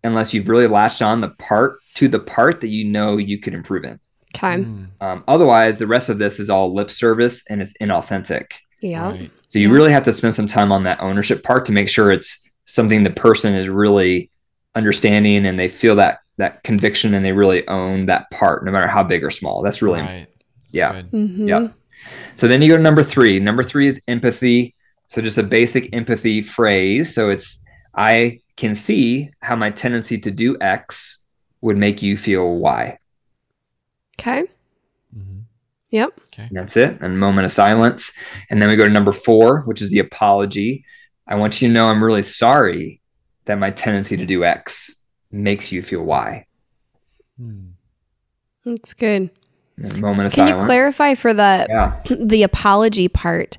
[0.04, 3.54] unless you've really latched on the part to the part that you know you can
[3.56, 4.00] improve in.
[4.36, 4.58] Okay.
[4.64, 8.52] Mm, Um, otherwise, the rest of this is all lip service and it's inauthentic.
[8.82, 9.10] Yeah.
[9.10, 9.32] right.
[9.50, 9.74] So you Yeah.
[9.74, 13.04] really have to spend some time on that ownership part to make sure it's something
[13.04, 14.30] the person is really
[14.76, 18.88] understanding and they feel that that conviction and they really own that part, no matter
[18.88, 19.64] how big or small.
[19.64, 20.28] That's really right.
[20.66, 21.02] It's yeah.
[21.02, 21.48] Mm-hmm.
[21.48, 21.70] Yeah.
[22.36, 23.40] So then you go to number three.
[23.40, 24.76] Number three is empathy.
[25.08, 27.16] So just a basic empathy phrase.
[27.16, 27.64] So it's
[27.96, 31.20] I can see how my tendency to do X
[31.62, 33.00] would make you feel Y.
[34.20, 34.44] Okay.
[35.18, 35.44] Mhm.
[35.90, 36.20] Yep.
[36.28, 36.50] Okay.
[36.52, 36.98] That's it.
[37.02, 38.14] And a moment of silence.
[38.52, 40.86] And then we go to number four, which is the apology.
[41.28, 43.02] I want you to know I'm really sorry
[43.46, 44.96] that my tendency to do X
[45.32, 46.46] makes you feel Y.
[47.38, 47.68] Hmm.
[48.66, 49.30] That's good.
[49.78, 50.62] Moment of Can silence.
[50.62, 52.02] you clarify for the Yeah.
[52.20, 53.58] the apology part?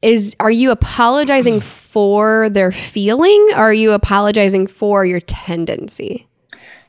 [0.00, 3.48] Is are you apologizing for their feeling?
[3.52, 6.26] Or are you apologizing for your tendency?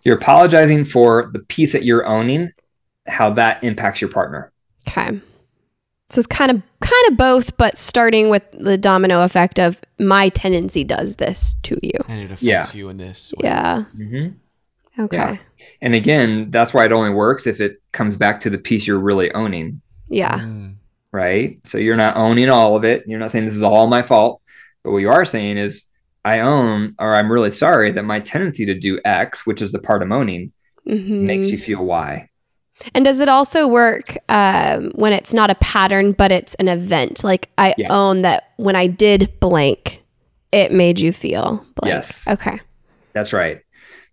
[0.03, 2.51] You're apologizing for the piece that you're owning,
[3.05, 4.51] how that impacts your partner.
[4.87, 5.19] Okay.
[6.09, 10.29] So it's kind of kind of both, but starting with the domino effect of my
[10.29, 11.91] tendency does this to you.
[12.07, 12.65] And it affects Yeah.
[12.73, 13.31] you in this.
[13.37, 13.47] way.
[13.49, 13.83] Yeah.
[13.95, 15.03] Mm-hmm.
[15.03, 15.17] Okay.
[15.17, 15.31] Yeah.
[15.57, 15.65] Yeah.
[15.81, 18.99] And again, that's why it only works if it comes back to the piece you're
[18.99, 20.75] really owning, Mm.
[21.11, 21.59] right?
[21.65, 23.03] So you're not owning all of it.
[23.05, 24.41] You're not saying this is all my fault.
[24.83, 25.85] But what you are saying is,
[26.25, 29.79] I own, or I'm really sorry that my tendency to do X, which is the
[29.79, 30.51] part I'm owning,
[30.87, 31.21] Mhm.
[31.21, 32.27] makes you feel Y.
[32.93, 37.23] And does it also work um, when it's not a pattern, but it's an event?
[37.23, 37.87] Like I Yeah.
[37.89, 40.01] own that when I did blank,
[40.51, 41.93] it made you feel blank.
[41.93, 42.27] Yes.
[42.27, 42.59] Okay.
[43.13, 43.61] That's right.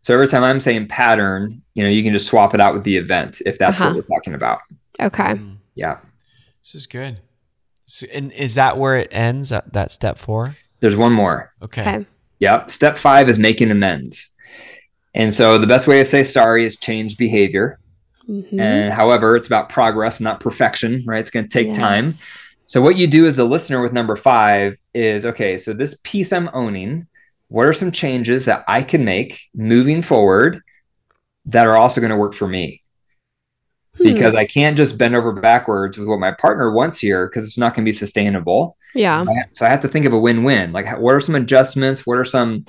[0.03, 2.85] So every time I'm saying pattern, you know, you can just swap it out with
[2.85, 3.95] the event if that's Uh-huh.
[3.95, 4.59] what we're talking about.
[5.01, 5.35] Okay.
[5.35, 5.57] Mm.
[5.75, 5.99] Yeah.
[6.63, 7.19] This is good.
[7.87, 9.53] So, and is that where it ends?
[9.53, 10.57] At that step four?
[10.81, 11.53] There's one more.
[11.63, 11.83] Okay.
[11.83, 12.07] Okay.
[12.41, 12.71] Yep.
[12.71, 14.31] Step five is making amends.
[15.15, 17.79] And so the best way to say sorry is change behavior.
[18.29, 18.59] Mhm.
[18.61, 21.21] And however, it's about progress, not perfection, right?
[21.21, 21.77] It's going to take Yes.
[21.77, 22.15] time.
[22.67, 26.33] So what you do as the listener with number five is okay, so this piece
[26.33, 27.07] I'm owning,
[27.49, 30.61] what are some changes that I can make moving forward
[31.47, 32.83] that are also going to work for me?
[33.97, 34.03] Hmm.
[34.03, 37.57] Because I can't just bend over backwards with what my partner wants here because it's
[37.57, 38.77] not going to be sustainable.
[38.95, 39.25] yeah.
[39.53, 40.73] So I have to think of a win-win.
[40.73, 42.05] Like, what are some adjustments?
[42.07, 42.65] What are some,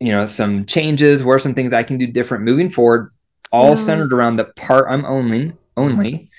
[0.00, 1.22] you know, some changes?
[1.22, 3.12] What are some things I can do different moving forward?
[3.52, 3.74] All Yeah.
[3.76, 6.30] centered around the part I'm owning only.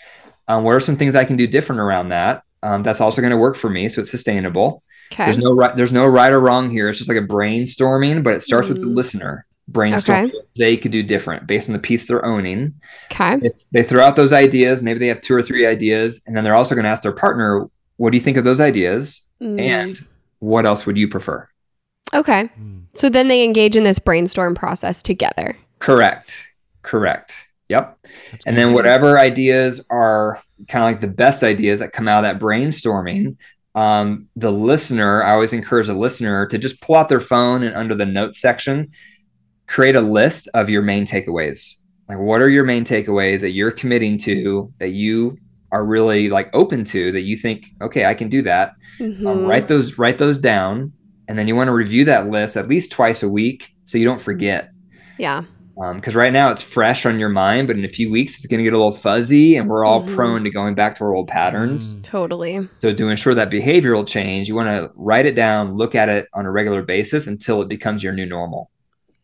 [0.47, 2.43] Um, what are some things I can do different around that?
[2.61, 4.83] Um, that's also going to work for me, so it's sustainable.
[5.11, 5.25] Okay.
[5.25, 5.75] There's no right.
[5.75, 6.89] There's no right or wrong here.
[6.89, 8.95] It's just like a brainstorming, but it starts with the Mhm.
[8.95, 10.35] listener brainstorming Okay.
[10.35, 12.73] what they could do different based on the piece they're owning.
[13.11, 13.37] Okay.
[13.47, 16.43] If they throw out those ideas, maybe they have two or three ideas, and then
[16.43, 17.67] they're also going to ask their partner,
[17.97, 19.59] "What do you think of those ideas?" Mm.
[19.59, 20.05] And
[20.39, 21.47] what else would you prefer?
[22.13, 22.49] Okay.
[22.59, 22.81] Mm.
[22.93, 25.55] So then they engage in this brainstorm process together.
[25.79, 26.45] Correct.
[26.81, 27.47] Correct.
[27.69, 27.97] Yep.
[28.31, 28.61] That's And good.
[28.61, 32.43] then whatever ideas are kind of like the best ideas that come out of that
[32.43, 33.35] brainstorming,
[33.75, 37.75] um, the listener, I always encourage a listener to just pull out their phone and
[37.75, 38.89] under the notes section,
[39.67, 41.75] create a list of your main takeaways.
[42.07, 45.37] Like, what are your main takeaways that you're committing to that you
[45.71, 48.71] are really like open to that you think, okay, I can do that.
[48.99, 49.47] Um, Mhm.
[49.47, 50.91] write those, write those down,
[51.27, 54.05] and then you want to review that list at least twice a week so you
[54.05, 54.71] don't forget
[55.19, 55.43] Yeah.
[55.95, 58.57] Because right now it's fresh on your mind, but in a few weeks it's going
[58.57, 60.13] to get a little fuzzy, and we're all Mhm.
[60.15, 61.95] prone to going back to our old patterns.
[61.95, 62.03] Mm.
[62.03, 62.67] Totally.
[62.81, 66.27] So to ensure that behavioral change, you want to write it down, look at it
[66.33, 68.69] on a regular basis until it becomes your new normal.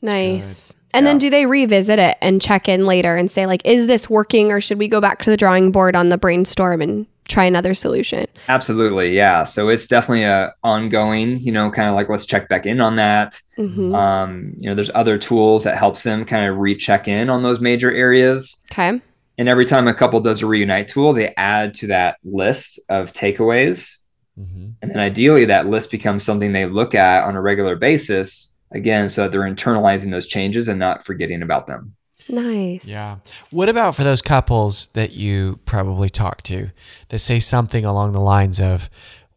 [0.01, 0.73] Nice.
[0.93, 4.09] And then do they revisit it and check in later and say like is this
[4.09, 7.43] working or should we go back to the drawing board on the brainstorm and try
[7.43, 8.27] another solution?
[8.47, 9.43] Absolutely, yeah.
[9.43, 12.95] So it's definitely a ongoing, you know, kind of like let's check back in on
[12.95, 13.41] that.
[13.57, 13.95] Mhm.
[13.95, 17.59] Um, you know, there's other tools that helps them kind of recheck in on those
[17.59, 18.57] major areas.
[18.71, 19.01] Okay.
[19.37, 23.11] And every time a couple does a reunite tool, they add to that list of
[23.13, 23.97] takeaways.
[24.39, 24.73] Mhm.
[24.81, 29.07] And then ideally, that list becomes something they look at on a regular basis, again,
[29.09, 31.93] so that they're internalizing those changes and not forgetting about them.
[32.27, 32.85] Nice.
[32.85, 33.17] Yeah.
[33.51, 36.71] What about for those couples that you probably talk to
[37.09, 38.89] that say something along the lines of,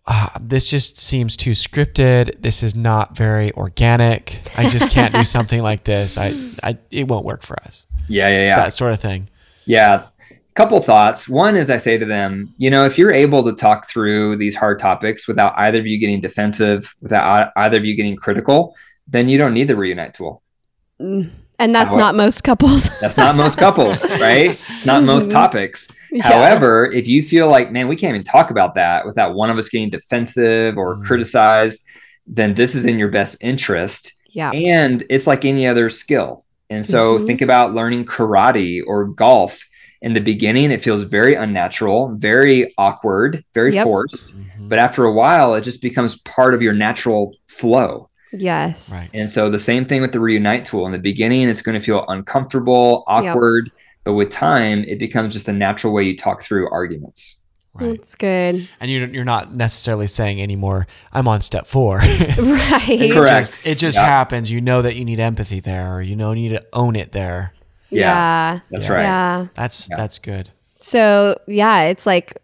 [0.08, 2.40] ah, this just seems too scripted.
[2.40, 4.40] This is not very organic.
[4.56, 6.18] I just can't do something like this.
[6.18, 7.86] I, I, it won't work for us.
[8.08, 8.56] Yeah, yeah, yeah.
[8.56, 9.28] That sort of thing.
[9.66, 10.06] Yeah.
[10.54, 11.28] Couple thoughts.
[11.28, 14.56] One is I say to them, you know, if you're able to talk through these
[14.56, 18.74] hard topics without either of you getting defensive, without either of you getting critical,
[19.06, 20.42] then you don't need the reunite tool.
[21.00, 21.30] Mm.
[21.58, 22.88] And that's How- not most couples.
[23.00, 24.56] That's not most couples, right?
[24.86, 25.32] Not most Mhm.
[25.32, 25.88] topics.
[26.12, 26.22] Yeah.
[26.22, 29.58] However, if you feel like, man, we can't even talk about that without one of
[29.58, 31.04] us getting defensive or Mm.
[31.04, 31.82] criticized,
[32.28, 34.12] then this is in your best interest.
[34.30, 34.50] yeah.
[34.52, 36.44] And it's like any other skill.
[36.70, 37.26] And so Mhm.
[37.26, 39.58] think about learning karate or golf.
[40.02, 43.84] In the beginning, it feels very unnatural, very awkward, very Yep.
[43.84, 44.34] forced.
[44.36, 44.68] Mhm.
[44.68, 48.10] But after a while, it just becomes part of your natural flow.
[48.32, 48.92] Yes.
[48.92, 49.20] Right.
[49.20, 50.86] And so the same thing with the reunite tool.
[50.86, 53.70] In the beginning, it's going to feel uncomfortable, awkward,
[54.04, 57.36] but with time, it becomes just a natural way you talk through arguments.
[57.74, 57.90] Right.
[57.90, 58.68] That's good.
[58.80, 61.98] And you're, you're not necessarily saying anymore, I'm on step four.
[62.38, 62.88] Right.
[62.88, 63.30] It Correct.
[63.30, 64.04] just, it just Yeah.
[64.06, 64.50] happens.
[64.50, 67.12] You know that you need empathy there, or you know you need to own it
[67.12, 67.52] there.
[67.90, 68.00] Yeah.
[68.54, 68.60] Yeah.
[68.70, 68.92] That's Yeah.
[68.92, 69.02] right.
[69.02, 69.46] Yeah.
[69.54, 69.96] That's Yeah.
[69.96, 70.50] that's good.
[70.80, 72.38] So, yeah, it's like,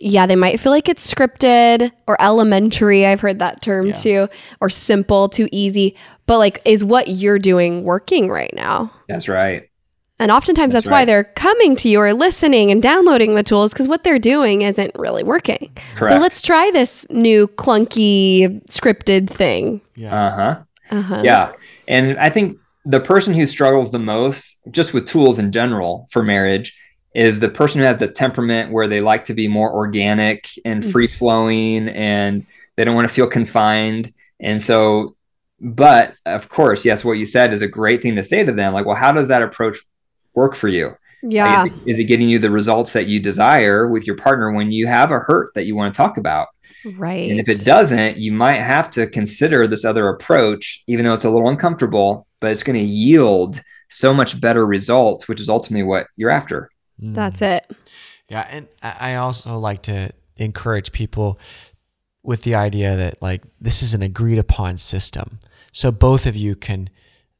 [0.00, 3.06] yeah, they might feel like it's scripted or elementary.
[3.06, 3.92] I've heard that term Yeah.
[3.94, 4.28] too,
[4.60, 5.96] or simple, too easy.
[6.26, 8.92] But, like, is what you're doing working right now?
[9.08, 9.64] That's right.
[10.20, 13.72] And oftentimes that's, That's why they're coming to you or listening and downloading the tools
[13.72, 15.70] because what they're doing isn't really working.
[15.94, 16.12] Correct.
[16.14, 19.80] So let's try this new clunky scripted thing.
[19.94, 20.14] Yeah.
[20.26, 20.60] Uh huh.
[20.90, 21.20] Uh-huh.
[21.24, 21.52] Yeah.
[21.86, 26.22] And I think the person who struggles the most, just with tools in general for
[26.22, 26.76] marriage,
[27.26, 30.84] is the person who has the temperament where they like to be more organic and
[30.84, 30.92] Mm.
[30.92, 32.46] free flowing and
[32.76, 34.12] they don't want to feel confined.
[34.38, 35.16] And so,
[35.60, 38.72] but of course, yes, what you said is a great thing to say to them.
[38.72, 39.78] Like, well, how does that approach
[40.34, 40.86] work for you?
[41.24, 41.60] Like, Yeah.
[41.62, 44.70] is, it, is it getting you the results that you desire with your partner when
[44.70, 46.46] you have a hurt that you want to talk about?
[46.84, 47.28] Right.
[47.30, 51.24] And if it doesn't, you might have to consider this other approach, even though it's
[51.24, 55.82] a little uncomfortable, but it's going to yield so much better results, which is ultimately
[55.82, 56.70] what you're after.
[57.02, 57.14] Mm.
[57.14, 57.66] That's it.
[58.28, 61.38] Yeah, and I I also like to encourage people
[62.22, 65.38] with the idea that like this is an agreed upon system.
[65.72, 66.90] So both of you can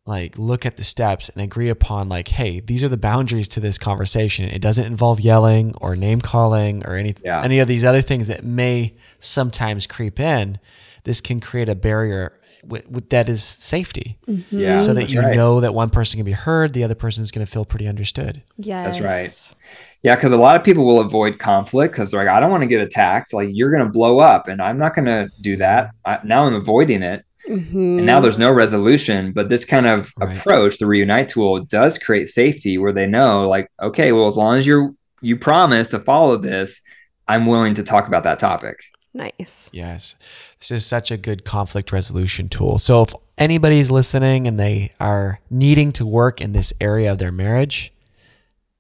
[0.06, 3.60] like look at the steps and agree upon like hey, these are the boundaries to
[3.60, 4.48] this conversation.
[4.48, 7.42] It doesn't involve yelling or name calling or any Yeah.
[7.42, 10.58] any of these other things that may sometimes creep in.
[11.04, 14.18] This can create a barrier w- w- that is safety.
[14.50, 14.76] Yeah.
[14.76, 15.34] so that you right.
[15.36, 17.86] know that one person can be heard, the other person is going to feel pretty
[17.88, 18.42] understood.
[18.56, 19.00] Yes.
[19.00, 19.54] right.
[20.02, 22.62] Yeah, because a lot of people will avoid conflict because they're like, I don't want
[22.62, 23.32] to get attacked.
[23.32, 25.90] Like, you're going to blow up, and I'm not going to do that.
[26.04, 27.24] I, now I'm avoiding it.
[27.48, 27.72] Mhm.
[27.98, 29.32] And now there's no resolution.
[29.32, 30.36] But this kind of Right.
[30.38, 34.56] approach, the reunite tool, does create safety where they know, like, okay, well, as long
[34.56, 36.80] as you're you promise to follow this,
[37.26, 38.76] I'm willing to talk about that topic.
[39.14, 39.68] nice.
[39.72, 40.14] Yes.
[40.60, 42.78] This is such a good conflict resolution tool.
[42.78, 47.30] So if anybody's listening and they are needing to work in this area of their
[47.32, 47.92] marriage,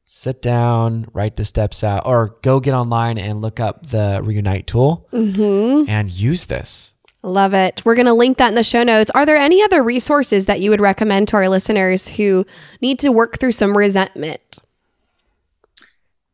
[0.04, 4.66] sit down, write the steps out, or go get online and look up the Reunite
[4.66, 5.88] tool Mm-hmm.
[5.88, 6.94] and use this.
[7.22, 7.82] Love it.
[7.84, 9.10] We're going to link that in the show notes.
[9.14, 12.46] Are there any other resources that you would recommend to our listeners who
[12.80, 14.58] need to work through some resentment?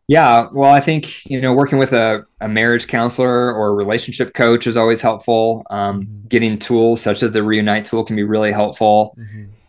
[0.07, 4.35] Yeah, well, I think you know working with a, a marriage counselor or a relationship
[4.35, 5.65] coach is always helpful.
[5.71, 6.29] Um, Mhm.
[6.29, 9.17] Getting tools such as the Reunite tool can be really helpful.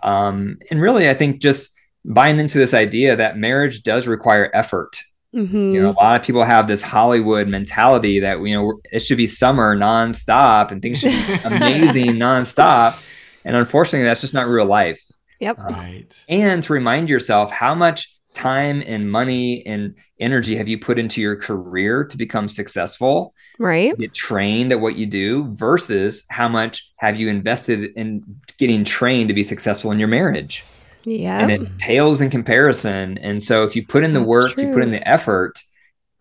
[0.04, 1.72] Um, and really, I think just
[2.04, 5.00] buying into this idea that marriage does require effort.
[5.36, 5.74] Mm-hmm.
[5.74, 9.18] You know, a lot of people have this Hollywood mentality that you know it should
[9.18, 12.98] be summer nonstop and things should be amazing nonstop,
[13.44, 15.02] and unfortunately, that's just not real life
[15.42, 15.58] Yep.
[15.60, 16.24] Right.
[16.30, 21.22] and to remind yourself how much time and money and energy have you put into
[21.22, 23.98] your career to become successful Right.
[23.98, 28.24] get trained at what you do versus how much have you invested in
[28.58, 30.64] getting trained to be successful in your marriage
[31.06, 31.40] Yeah.
[31.40, 34.74] and it pales in comparison and so if you put in the That's work you
[34.74, 35.62] put in the effort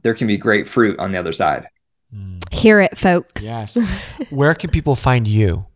[0.03, 1.67] there can be great fruit on the other side
[2.15, 2.41] Mm.
[2.55, 3.43] Hear it, folks.
[3.45, 3.77] Yes.
[4.31, 5.67] Where can people find you?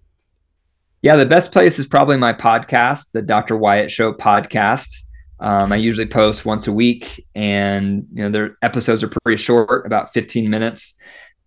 [1.03, 5.03] yeah the best place is probably my podcast the dr wyatt show podcast
[5.41, 9.87] um, i usually post once a week and you know their episodes are pretty short
[9.87, 10.95] about 15 minutes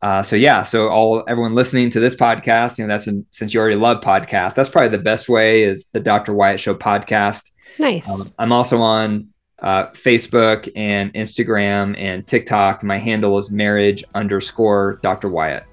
[0.01, 3.53] uh, so yeah so all everyone listening to this podcast you know that's in, since
[3.53, 7.51] you already love podcasts that's probably the best way is the dr wyatt show podcast
[7.77, 8.09] Nice.
[8.09, 9.27] um, i'm also on
[9.59, 15.65] uh, facebook and instagram and tiktok my handle is marriage underscore dr wyatt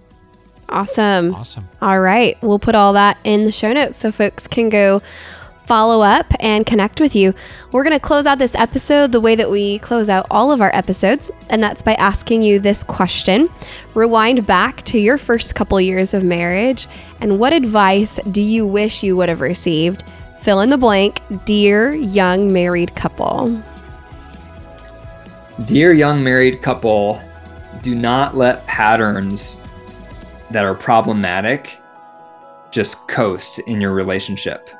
[0.68, 1.34] awesome.
[1.34, 1.68] Awesome.
[1.80, 2.36] All right.
[2.42, 5.02] We'll put all that in the show notes so folks can go
[5.68, 7.34] follow up and connect with you.
[7.72, 10.62] We're going to close out this episode the way that we close out all of
[10.62, 13.50] our episodes, and that's by asking you this question.
[13.92, 16.88] Rewind back to your first couple years of marriage,
[17.20, 20.04] and what advice do you wish you would have received?
[20.40, 23.62] Fill in the blank, dear young married couple.
[25.66, 27.22] Dear young married couple,
[27.82, 29.60] do not let patterns
[30.50, 31.78] that are problematic
[32.70, 34.70] just coast in your relationship.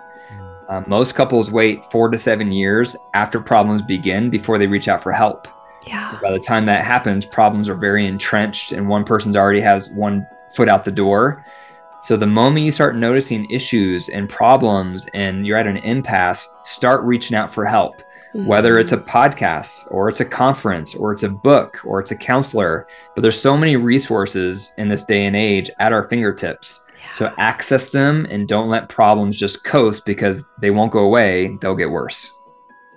[0.69, 5.03] Uh, most couples wait four to seven years after problems begin before they reach out
[5.03, 5.49] for help.
[5.87, 6.19] Yeah.
[6.21, 10.27] By the time that happens, problems are very entrenched and one person's already has one
[10.55, 11.45] foot out the door.
[12.03, 17.03] So the moment you start noticing issues and problems and you're at an impasse, start
[17.03, 18.03] reaching out for help
[18.33, 22.17] whether it's a podcast or it's a conference or it's a book or it's a
[22.17, 26.85] counselor but there's so many resources in this day and age at our fingertips
[27.15, 31.77] so access them and don't let problems just coast because they won't go away they'll
[31.77, 32.33] get worse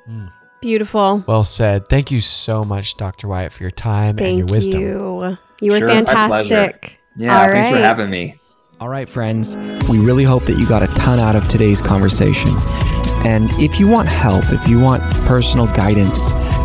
[0.06, 0.28] hmm.
[0.62, 1.24] Beautiful.
[1.26, 1.88] Well said.
[1.88, 3.28] Thank you so much, Dr.
[3.28, 4.82] Wyatt, for your time Thank and your wisdom.
[4.82, 5.38] you.
[5.60, 7.00] You were Sure, my fantastic.
[7.16, 8.40] yeah All thanks for having me
[8.80, 9.58] All right, friends,
[9.90, 12.52] we really hope that you got a ton out of today's conversation.
[13.26, 16.32] And if you want help, if you want personal guidance,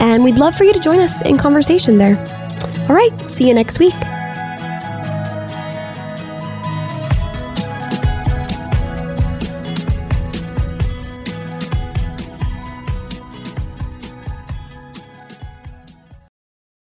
[0.00, 2.18] and we'd love for you to join us in conversation there.
[2.88, 3.94] All right, see you next week.